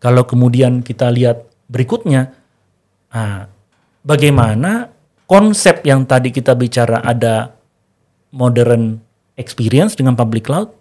kalau 0.00 0.24
kemudian 0.24 0.80
kita 0.80 1.12
lihat 1.12 1.44
berikutnya, 1.68 2.32
nah, 3.12 3.46
bagaimana 4.00 4.88
konsep 5.28 5.84
yang 5.84 6.08
tadi 6.08 6.32
kita 6.32 6.56
bicara 6.56 7.04
ada 7.04 7.52
modern 8.32 8.96
experience 9.36 9.92
dengan 9.92 10.16
public 10.16 10.48
cloud, 10.48 10.72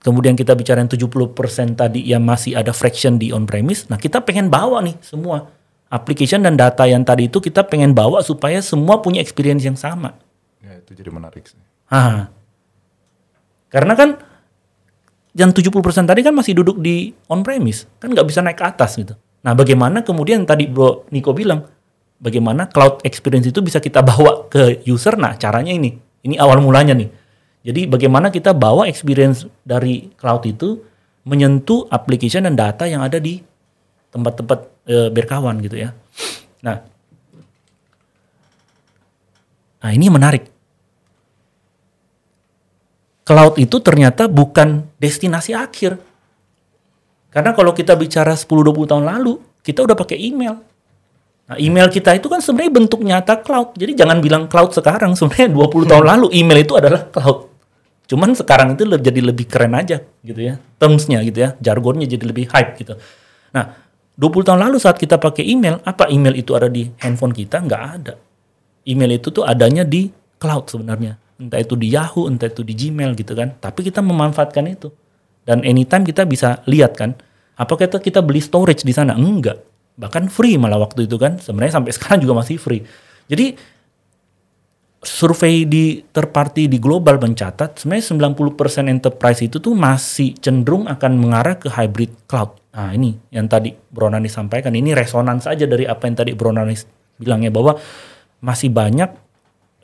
kemudian 0.00 0.34
kita 0.34 0.56
bicara 0.56 0.80
yang 0.80 0.90
70% 0.90 1.36
tadi 1.76 2.00
yang 2.02 2.24
masih 2.24 2.56
ada 2.56 2.72
fraction 2.72 3.20
di 3.20 3.30
on 3.30 3.44
premise. 3.44 3.86
Nah, 3.92 4.00
kita 4.00 4.24
pengen 4.24 4.48
bawa 4.48 4.80
nih 4.80 4.96
semua 5.04 5.46
application 5.92 6.40
dan 6.46 6.56
data 6.56 6.86
yang 6.88 7.04
tadi 7.04 7.28
itu 7.28 7.42
kita 7.42 7.66
pengen 7.66 7.92
bawa 7.92 8.24
supaya 8.24 8.62
semua 8.64 9.04
punya 9.04 9.20
experience 9.20 9.66
yang 9.66 9.76
sama. 9.76 10.16
Ya, 10.62 10.80
itu 10.80 10.96
jadi 10.96 11.10
menarik 11.12 11.44
sih. 11.44 11.58
Ah. 11.90 12.32
Karena 13.70 13.94
kan 13.94 14.18
yang 15.34 15.54
70% 15.54 15.78
tadi 16.10 16.20
kan 16.26 16.34
masih 16.34 16.58
duduk 16.58 16.82
di 16.82 17.14
on 17.30 17.46
premise, 17.46 17.86
kan 18.02 18.10
nggak 18.10 18.26
bisa 18.26 18.42
naik 18.42 18.58
ke 18.58 18.66
atas 18.66 18.98
gitu. 18.98 19.14
Nah, 19.40 19.54
bagaimana 19.54 20.02
kemudian 20.02 20.42
tadi 20.42 20.66
Bro 20.66 21.10
Niko 21.14 21.30
bilang, 21.30 21.64
bagaimana 22.18 22.66
cloud 22.66 23.02
experience 23.06 23.46
itu 23.46 23.62
bisa 23.62 23.78
kita 23.78 24.02
bawa 24.02 24.50
ke 24.50 24.82
user? 24.86 25.14
Nah, 25.16 25.38
caranya 25.38 25.70
ini. 25.70 25.96
Ini 26.20 26.36
awal 26.36 26.60
mulanya 26.60 26.92
nih. 26.92 27.19
Jadi 27.60 27.84
bagaimana 27.84 28.32
kita 28.32 28.56
bawa 28.56 28.88
experience 28.88 29.44
dari 29.60 30.08
cloud 30.16 30.48
itu 30.48 30.80
menyentuh 31.28 31.84
application 31.92 32.48
dan 32.48 32.56
data 32.56 32.88
yang 32.88 33.04
ada 33.04 33.20
di 33.20 33.36
tempat-tempat 34.08 34.58
e, 34.88 34.96
berkawan 35.12 35.60
gitu 35.60 35.76
ya. 35.76 35.92
Nah, 36.64 36.80
nah 39.84 39.90
ini 39.92 40.08
menarik 40.08 40.48
cloud 43.28 43.60
itu 43.60 43.76
ternyata 43.84 44.24
bukan 44.26 44.88
destinasi 44.96 45.52
akhir. 45.52 46.00
Karena 47.30 47.54
kalau 47.54 47.70
kita 47.70 47.94
bicara 47.94 48.34
10-20 48.34 48.90
tahun 48.90 49.04
lalu, 49.06 49.38
kita 49.62 49.86
udah 49.86 49.94
pakai 49.94 50.18
email. 50.18 50.58
Nah, 51.46 51.58
email 51.60 51.86
kita 51.86 52.14
itu 52.18 52.26
kan 52.26 52.42
sebenarnya 52.42 52.72
bentuk 52.74 53.02
nyata 53.06 53.38
cloud. 53.38 53.78
Jadi 53.78 53.94
jangan 53.94 54.18
bilang 54.18 54.50
cloud 54.50 54.74
sekarang, 54.74 55.14
sebenarnya 55.14 55.52
20 55.54 55.90
tahun 55.90 56.04
lalu 56.16 56.26
email 56.34 56.58
itu 56.58 56.74
adalah 56.74 57.06
cloud. 57.06 57.49
Cuman 58.10 58.34
sekarang 58.34 58.74
itu 58.74 58.82
jadi 58.90 59.20
lebih 59.22 59.46
keren 59.46 59.78
aja 59.78 60.02
gitu 60.26 60.42
ya. 60.42 60.58
Termsnya 60.82 61.22
gitu 61.22 61.46
ya, 61.46 61.54
jargonnya 61.62 62.10
jadi 62.10 62.26
lebih 62.26 62.50
hype 62.50 62.74
gitu. 62.82 62.98
Nah, 63.54 63.78
20 64.18 64.50
tahun 64.50 64.60
lalu 64.66 64.82
saat 64.82 64.98
kita 64.98 65.14
pakai 65.22 65.46
email, 65.46 65.78
apa 65.86 66.10
email 66.10 66.34
itu 66.34 66.58
ada 66.58 66.66
di 66.66 66.90
handphone 66.98 67.30
kita? 67.30 67.62
Nggak 67.62 67.82
ada. 68.02 68.14
Email 68.82 69.22
itu 69.22 69.30
tuh 69.30 69.46
adanya 69.46 69.86
di 69.86 70.10
cloud 70.42 70.66
sebenarnya. 70.66 71.14
Entah 71.38 71.62
itu 71.62 71.78
di 71.78 71.94
Yahoo, 71.94 72.26
entah 72.26 72.50
itu 72.50 72.66
di 72.66 72.74
Gmail 72.74 73.14
gitu 73.14 73.32
kan. 73.38 73.54
Tapi 73.62 73.86
kita 73.86 74.02
memanfaatkan 74.02 74.66
itu. 74.66 74.90
Dan 75.46 75.62
anytime 75.62 76.02
kita 76.02 76.26
bisa 76.26 76.60
lihat 76.66 76.98
kan, 76.98 77.14
apakah 77.56 77.86
kita, 77.86 78.02
kita 78.02 78.20
beli 78.20 78.42
storage 78.42 78.82
di 78.82 78.90
sana? 78.92 79.14
Enggak. 79.14 79.62
Bahkan 79.96 80.28
free 80.28 80.58
malah 80.58 80.82
waktu 80.82 81.06
itu 81.06 81.14
kan. 81.14 81.38
Sebenarnya 81.38 81.80
sampai 81.80 81.94
sekarang 81.96 82.18
juga 82.26 82.42
masih 82.42 82.58
free. 82.58 82.82
Jadi 83.30 83.54
survei 85.00 85.64
di 85.64 86.04
third 86.12 86.28
party 86.28 86.68
di 86.68 86.76
global 86.76 87.16
mencatat 87.16 87.80
sebenarnya 87.80 88.36
90% 88.36 88.92
enterprise 88.92 89.40
itu 89.40 89.56
tuh 89.56 89.72
masih 89.72 90.36
cenderung 90.36 90.84
akan 90.84 91.12
mengarah 91.16 91.56
ke 91.56 91.72
hybrid 91.72 92.12
cloud. 92.28 92.60
Nah 92.76 92.92
ini 92.92 93.16
yang 93.32 93.48
tadi 93.48 93.72
Bro 93.72 94.12
Nani 94.12 94.28
sampaikan, 94.28 94.76
ini 94.76 94.92
resonan 94.92 95.40
saja 95.40 95.64
dari 95.64 95.88
apa 95.88 96.04
yang 96.04 96.16
tadi 96.20 96.36
Bro 96.36 96.52
Nani 96.52 96.76
bilangnya 97.16 97.48
bahwa 97.48 97.80
masih 98.44 98.68
banyak 98.68 99.08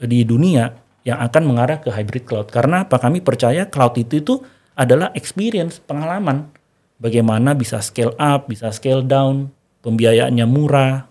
di 0.04 0.24
dunia 0.28 0.76
yang 1.06 1.22
akan 1.22 1.42
mengarah 1.48 1.80
ke 1.80 1.88
hybrid 1.88 2.28
cloud. 2.28 2.52
Karena 2.52 2.84
apa? 2.84 3.00
Kami 3.00 3.24
percaya 3.24 3.64
cloud 3.70 3.96
itu 3.96 4.20
itu 4.20 4.34
adalah 4.76 5.14
experience, 5.16 5.80
pengalaman. 5.80 6.52
Bagaimana 7.00 7.56
bisa 7.56 7.80
scale 7.80 8.12
up, 8.20 8.48
bisa 8.52 8.68
scale 8.72 9.00
down, 9.04 9.48
pembiayaannya 9.80 10.46
murah. 10.48 11.08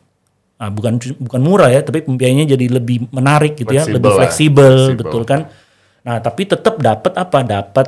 Nah, 0.56 0.72
bukan 0.72 0.96
bukan 1.20 1.42
murah 1.44 1.68
ya, 1.68 1.84
tapi 1.84 2.08
pembiayaannya 2.08 2.48
jadi 2.48 2.66
lebih 2.72 3.12
menarik 3.12 3.60
gitu 3.60 3.76
ya, 3.76 3.84
Fleksibel 3.84 4.00
lebih 4.00 4.12
lah. 4.12 4.18
fleksibel, 4.24 4.72
Fleksibel. 4.72 5.00
betul 5.04 5.24
kan? 5.28 5.42
Nah, 6.08 6.18
tapi 6.24 6.42
tetap 6.48 6.80
dapat 6.80 7.14
apa? 7.20 7.40
Dapat 7.44 7.88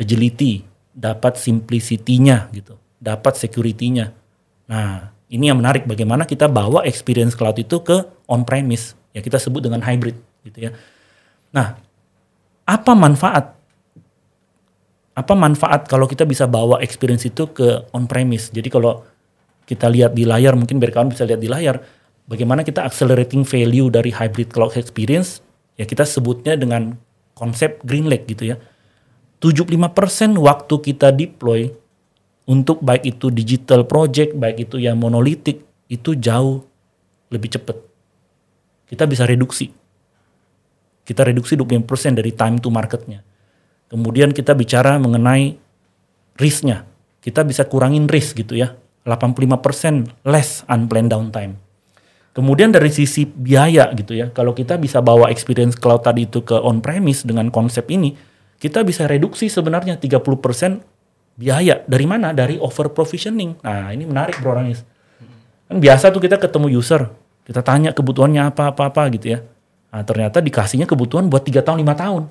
agility, 0.00 0.64
dapat 0.96 1.36
simplicity-nya 1.36 2.48
gitu, 2.56 2.80
dapat 2.96 3.36
security-nya. 3.36 4.16
Nah, 4.72 5.12
ini 5.28 5.52
yang 5.52 5.60
menarik 5.60 5.84
bagaimana 5.84 6.24
kita 6.24 6.48
bawa 6.48 6.88
experience 6.88 7.36
cloud 7.36 7.60
itu 7.60 7.84
ke 7.84 8.00
on 8.32 8.48
premise, 8.48 8.96
ya 9.12 9.20
kita 9.20 9.36
sebut 9.36 9.60
dengan 9.60 9.84
hybrid 9.84 10.16
gitu 10.48 10.58
ya. 10.66 10.70
Nah, 11.52 11.76
apa 12.64 12.92
manfaat? 12.96 13.60
Apa 15.12 15.36
manfaat 15.36 15.84
kalau 15.84 16.08
kita 16.08 16.24
bisa 16.24 16.48
bawa 16.48 16.80
experience 16.80 17.28
itu 17.28 17.44
ke 17.52 17.84
on 17.92 18.08
premise? 18.08 18.48
Jadi 18.48 18.72
kalau 18.72 19.04
kita 19.70 19.86
lihat 19.86 20.18
di 20.18 20.26
layar, 20.26 20.58
mungkin 20.58 20.82
biar 20.82 20.90
kawan 20.90 21.14
bisa 21.14 21.22
lihat 21.22 21.38
di 21.38 21.46
layar, 21.46 21.78
bagaimana 22.26 22.66
kita 22.66 22.82
accelerating 22.82 23.46
value 23.46 23.86
dari 23.86 24.10
hybrid 24.10 24.50
cloud 24.50 24.74
experience, 24.74 25.38
ya 25.78 25.86
kita 25.86 26.02
sebutnya 26.02 26.58
dengan 26.58 26.98
konsep 27.38 27.78
Green 27.86 28.10
Lake 28.10 28.26
gitu 28.26 28.50
ya. 28.50 28.58
75% 29.38 30.34
waktu 30.42 30.74
kita 30.74 31.14
deploy 31.14 31.70
untuk 32.50 32.82
baik 32.82 33.14
itu 33.14 33.30
digital 33.30 33.86
project, 33.86 34.34
baik 34.34 34.66
itu 34.66 34.82
yang 34.82 34.98
monolitik, 34.98 35.62
itu 35.86 36.18
jauh 36.18 36.66
lebih 37.30 37.54
cepat. 37.54 37.78
Kita 38.90 39.06
bisa 39.06 39.22
reduksi. 39.22 39.70
Kita 41.06 41.22
reduksi 41.22 41.54
25% 41.54 42.18
dari 42.18 42.34
time 42.34 42.58
to 42.58 42.74
marketnya. 42.74 43.22
Kemudian 43.86 44.34
kita 44.34 44.50
bicara 44.58 44.98
mengenai 44.98 45.54
risknya. 46.34 46.90
Kita 47.22 47.46
bisa 47.46 47.70
kurangin 47.70 48.10
risk 48.10 48.34
gitu 48.42 48.58
ya. 48.58 48.74
85% 49.04 50.28
less 50.28 50.64
unplanned 50.68 51.10
downtime. 51.12 51.56
Kemudian 52.30 52.70
dari 52.70 52.94
sisi 52.94 53.26
biaya 53.26 53.90
gitu 53.96 54.14
ya, 54.14 54.30
kalau 54.30 54.54
kita 54.54 54.78
bisa 54.78 55.02
bawa 55.02 55.34
experience 55.34 55.74
cloud 55.74 56.06
tadi 56.06 56.30
itu 56.30 56.46
ke 56.46 56.54
on 56.54 56.78
premise 56.78 57.26
dengan 57.26 57.50
konsep 57.50 57.90
ini, 57.90 58.14
kita 58.60 58.86
bisa 58.86 59.10
reduksi 59.10 59.50
sebenarnya 59.50 59.98
30% 59.98 60.22
biaya. 61.34 61.82
Dari 61.82 62.06
mana? 62.06 62.30
Dari 62.30 62.60
over 62.60 62.92
provisioning. 62.94 63.58
Nah, 63.66 63.90
ini 63.90 64.06
menarik 64.06 64.38
Bro 64.38 64.54
Ranis. 64.54 64.86
Kan 65.66 65.82
biasa 65.82 66.14
tuh 66.14 66.22
kita 66.22 66.38
ketemu 66.38 66.70
user, 66.70 67.10
kita 67.42 67.66
tanya 67.66 67.90
kebutuhannya 67.90 68.46
apa 68.46 68.70
apa 68.70 68.90
apa 68.92 69.02
gitu 69.10 69.34
ya. 69.34 69.42
Nah, 69.90 70.06
ternyata 70.06 70.38
dikasihnya 70.38 70.86
kebutuhan 70.86 71.26
buat 71.26 71.42
3 71.42 71.66
tahun, 71.66 71.82
5 71.82 71.94
tahun. 71.98 72.22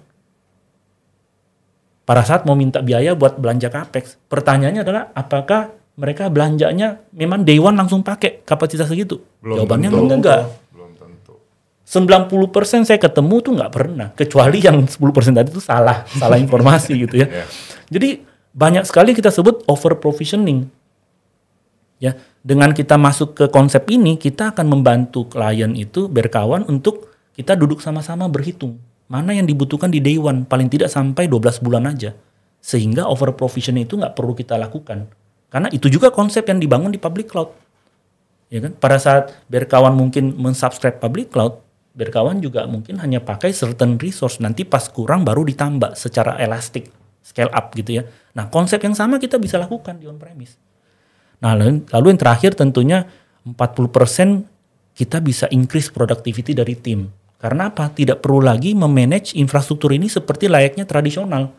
Pada 2.07 2.23
saat 2.23 2.47
mau 2.47 2.55
minta 2.55 2.79
biaya 2.79 3.13
buat 3.13 3.35
belanja 3.35 3.67
capex, 3.67 4.15
pertanyaannya 4.31 4.81
adalah 4.81 5.03
apakah 5.11 5.75
mereka 5.99 6.31
belanjanya 6.31 7.03
memang 7.11 7.43
day 7.43 7.59
one 7.59 7.75
langsung 7.75 7.99
pakai 7.99 8.39
kapasitas 8.47 8.87
segitu? 8.87 9.19
Belum 9.43 9.59
Jawabannya 9.59 9.89
tentu. 9.91 10.15
enggak. 10.15 10.41
Belum 10.71 10.91
tentu. 10.95 11.33
90% 11.83 12.87
saya 12.87 12.95
ketemu 12.95 13.35
tuh 13.43 13.51
nggak 13.59 13.71
pernah 13.73 14.07
kecuali 14.15 14.63
yang 14.63 14.87
10% 14.87 14.95
tadi 15.35 15.49
itu 15.51 15.59
salah 15.59 16.05
salah 16.07 16.37
informasi 16.37 16.95
gitu 17.03 17.19
ya 17.19 17.27
Iya. 17.27 17.45
jadi 17.89 18.09
banyak 18.49 18.85
sekali 18.85 19.11
kita 19.11 19.33
sebut 19.33 19.65
over 19.65 19.97
provisioning 19.97 20.69
ya 21.97 22.13
dengan 22.39 22.71
kita 22.71 22.95
masuk 22.95 23.35
ke 23.35 23.45
konsep 23.49 23.89
ini 23.89 24.15
kita 24.15 24.55
akan 24.55 24.69
membantu 24.69 25.27
klien 25.27 25.73
itu 25.73 26.07
berkawan 26.07 26.63
untuk 26.69 27.11
kita 27.33 27.57
duduk 27.57 27.81
sama-sama 27.81 28.29
berhitung 28.29 28.79
mana 29.09 29.33
yang 29.33 29.49
dibutuhkan 29.49 29.89
di 29.89 29.99
day 29.99 30.15
one 30.15 30.45
paling 30.45 30.69
tidak 30.69 30.87
sampai 30.87 31.25
12 31.25 31.59
bulan 31.65 31.89
aja 31.89 32.13
sehingga 32.61 33.09
over 33.09 33.33
provisioning 33.33 33.89
itu 33.89 33.97
nggak 33.97 34.13
perlu 34.13 34.37
kita 34.37 34.55
lakukan 34.61 35.09
karena 35.49 35.67
itu 35.73 35.89
juga 35.89 36.13
konsep 36.13 36.45
yang 36.45 36.61
dibangun 36.61 36.93
di 36.93 37.01
public 37.01 37.29
cloud. 37.29 37.51
Ya 38.49 38.65
kan? 38.65 38.73
Pada 38.77 38.97
saat 38.97 39.33
berkawan 39.45 39.93
mungkin 39.93 40.33
mensubscribe 40.37 40.97
public 40.97 41.29
cloud 41.29 41.61
berkawan 41.93 42.41
juga 42.41 42.65
mungkin 42.69 43.01
hanya 43.01 43.21
pakai 43.21 43.53
certain 43.53 43.97
resource. 44.01 44.41
Nanti 44.41 44.65
pas 44.65 44.85
kurang 44.89 45.25
baru 45.25 45.45
ditambah 45.45 45.97
secara 45.97 46.37
elastik 46.41 46.89
scale 47.21 47.51
up 47.53 47.73
gitu 47.77 48.01
ya. 48.01 48.03
Nah 48.33 48.49
konsep 48.49 48.81
yang 48.81 48.97
sama 48.97 49.21
kita 49.21 49.37
bisa 49.37 49.57
lakukan 49.61 49.97
di 50.01 50.09
on 50.09 50.17
premise 50.17 50.69
nah 51.39 51.55
lalu 51.55 52.05
yang 52.11 52.19
terakhir 52.19 52.51
tentunya 52.55 53.07
40% 53.47 54.43
kita 54.93 55.17
bisa 55.23 55.47
increase 55.55 55.87
productivity 55.87 56.51
dari 56.51 56.75
tim. 56.75 57.07
Karena 57.39 57.71
apa? 57.71 57.87
Tidak 57.87 58.19
perlu 58.19 58.43
lagi 58.43 58.75
memanage 58.75 59.31
infrastruktur 59.39 59.95
ini 59.95 60.11
seperti 60.11 60.51
layaknya 60.51 60.83
tradisional. 60.83 61.55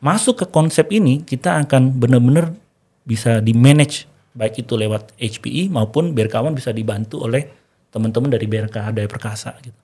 Masuk 0.00 0.40
ke 0.40 0.46
konsep 0.48 0.88
ini 0.88 1.20
kita 1.20 1.60
akan 1.60 2.00
benar-benar 2.00 2.56
bisa 3.04 3.40
di 3.40 3.56
manage 3.56 4.10
baik 4.30 4.62
itu 4.62 4.78
lewat 4.78 5.16
HPE 5.18 5.68
maupun 5.72 6.14
berkawan 6.14 6.54
bisa 6.54 6.70
dibantu 6.70 7.26
oleh 7.26 7.50
teman-teman 7.90 8.30
dari 8.30 8.46
BRK 8.46 8.94
Daya 8.94 9.10
Perkasa 9.10 9.58
gitu. 9.60 9.76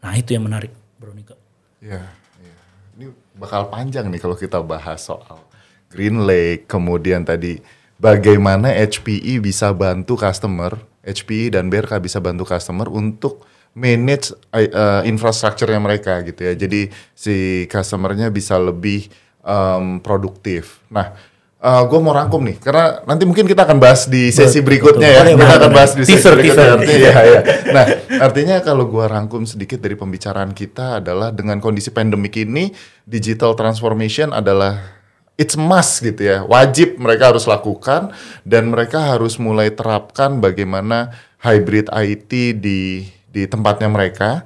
Nah 0.00 0.14
itu 0.14 0.32
yang 0.32 0.46
menarik 0.46 0.70
Bro 0.96 1.12
Niko. 1.12 1.34
Iya, 1.82 2.06
iya. 2.40 2.56
Ini 2.96 3.06
bakal 3.34 3.68
panjang 3.68 4.06
nih 4.08 4.22
kalau 4.22 4.38
kita 4.38 4.62
bahas 4.62 5.02
soal 5.02 5.42
Green 5.90 6.22
Lake, 6.22 6.70
kemudian 6.70 7.26
tadi 7.26 7.58
bagaimana 7.98 8.70
HPE 8.70 9.42
bisa 9.42 9.74
bantu 9.74 10.14
customer, 10.14 10.78
HPE 11.02 11.58
dan 11.58 11.66
BRK 11.66 11.98
bisa 11.98 12.22
bantu 12.22 12.46
customer 12.46 12.86
untuk 12.86 13.42
manage 13.74 14.34
uh, 14.54 15.02
infrastrukturnya 15.02 15.82
mereka 15.82 16.22
gitu 16.22 16.46
ya. 16.46 16.54
Jadi 16.54 16.90
si 17.14 17.66
customernya 17.66 18.30
bisa 18.30 18.54
lebih 18.58 19.10
um, 19.42 19.98
produktif. 19.98 20.78
Nah, 20.90 21.14
uh, 21.60 21.82
gue 21.86 22.00
mau 22.00 22.16
rangkum 22.16 22.40
nih 22.40 22.56
karena 22.58 23.04
nanti 23.04 23.28
mungkin 23.28 23.44
kita 23.44 23.68
akan 23.68 23.78
bahas 23.78 24.08
di 24.08 24.32
sesi 24.32 24.64
berikutnya 24.64 25.08
ya. 25.08 25.20
Boleh, 25.22 25.36
kita 25.36 25.54
akan 25.60 25.70
bahas 25.72 25.92
di 25.94 26.02
sesi 26.08 26.16
Teaser, 26.16 26.34
berikutnya. 26.34 26.64
teaser. 26.64 26.76
Artinya, 26.80 26.98
iya, 26.98 27.22
iya. 27.24 27.40
Nah, 27.76 27.84
artinya 28.24 28.56
kalau 28.64 28.88
gua 28.88 29.06
rangkum 29.06 29.44
sedikit 29.46 29.78
dari 29.78 29.94
pembicaraan 29.94 30.56
kita 30.56 31.04
adalah 31.04 31.30
dengan 31.30 31.62
kondisi 31.62 31.92
pandemik 31.92 32.34
ini, 32.40 32.72
digital 33.06 33.54
transformation 33.54 34.32
adalah 34.34 35.00
it's 35.40 35.54
must 35.56 36.02
gitu 36.04 36.20
ya. 36.24 36.38
Wajib 36.44 37.00
mereka 37.00 37.32
harus 37.32 37.46
lakukan 37.46 38.12
dan 38.42 38.72
mereka 38.72 39.00
harus 39.16 39.40
mulai 39.40 39.72
terapkan 39.72 40.40
bagaimana 40.42 41.14
hybrid 41.40 41.88
IT 41.88 42.60
di 42.60 43.08
di 43.30 43.42
tempatnya 43.46 43.88
mereka. 43.88 44.44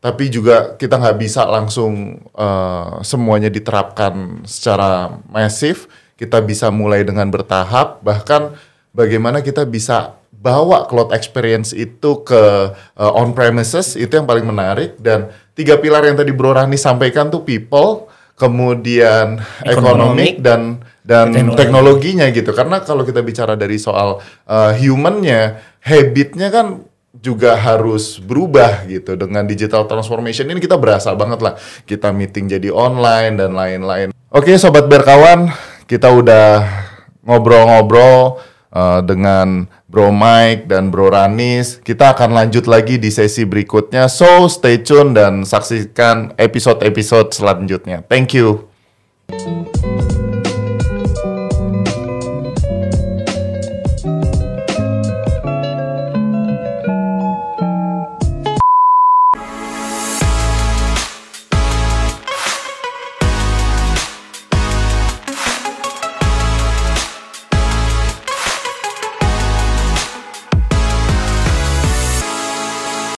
Tapi 0.00 0.32
juga 0.32 0.80
kita 0.80 0.96
nggak 0.96 1.18
bisa 1.20 1.44
langsung 1.44 2.24
eh, 2.32 2.92
semuanya 3.04 3.52
diterapkan 3.52 4.44
secara 4.48 5.12
masif. 5.28 5.90
Kita 6.20 6.44
bisa 6.44 6.68
mulai 6.68 7.00
dengan 7.00 7.32
bertahap, 7.32 8.04
bahkan 8.04 8.52
bagaimana 8.92 9.40
kita 9.40 9.64
bisa 9.64 10.20
bawa 10.28 10.84
cloud 10.84 11.16
experience 11.16 11.72
itu 11.72 12.20
ke 12.20 12.72
uh, 12.76 13.12
on 13.16 13.32
premises 13.32 13.96
itu 13.96 14.20
yang 14.20 14.28
paling 14.28 14.44
menarik 14.44 15.00
dan 15.00 15.32
tiga 15.56 15.80
pilar 15.80 16.04
yang 16.04 16.16
tadi 16.20 16.32
Bro 16.32 16.56
Rani 16.60 16.76
sampaikan 16.76 17.32
tuh 17.32 17.40
people, 17.40 18.08
kemudian 18.36 19.40
economic 19.64 20.40
dan 20.44 20.84
dan 21.00 21.32
Teknologi. 21.32 21.56
teknologinya 21.56 22.26
gitu. 22.32 22.52
Karena 22.52 22.84
kalau 22.84 23.04
kita 23.04 23.24
bicara 23.24 23.56
dari 23.56 23.80
soal 23.80 24.20
uh, 24.48 24.72
humannya, 24.76 25.56
habitnya 25.80 26.52
kan 26.52 26.84
juga 27.10 27.58
harus 27.58 28.22
berubah 28.22 28.86
gitu 28.86 29.18
dengan 29.18 29.42
digital 29.42 29.84
transformation 29.90 30.46
ini 30.46 30.62
kita 30.62 30.78
berasa 30.78 31.10
banget 31.18 31.42
lah 31.42 31.58
kita 31.82 32.14
meeting 32.14 32.46
jadi 32.46 32.70
online 32.70 33.34
dan 33.34 33.50
lain-lain. 33.52 34.08
Oke 34.30 34.54
sobat 34.56 34.86
berkawan, 34.86 35.50
kita 35.90 36.06
udah 36.06 36.70
ngobrol-ngobrol 37.26 38.38
uh, 38.70 39.02
dengan 39.02 39.66
Bro 39.90 40.14
Mike 40.14 40.70
dan 40.70 40.94
Bro 40.94 41.10
Ranis. 41.10 41.82
Kita 41.82 42.14
akan 42.14 42.30
lanjut 42.30 42.70
lagi 42.70 42.94
di 42.94 43.10
sesi 43.10 43.42
berikutnya. 43.42 44.06
So 44.06 44.46
stay 44.46 44.78
tune 44.86 45.18
dan 45.18 45.42
saksikan 45.42 46.38
episode-episode 46.38 47.34
selanjutnya. 47.34 48.06
Thank 48.06 48.38
you. 48.38 48.70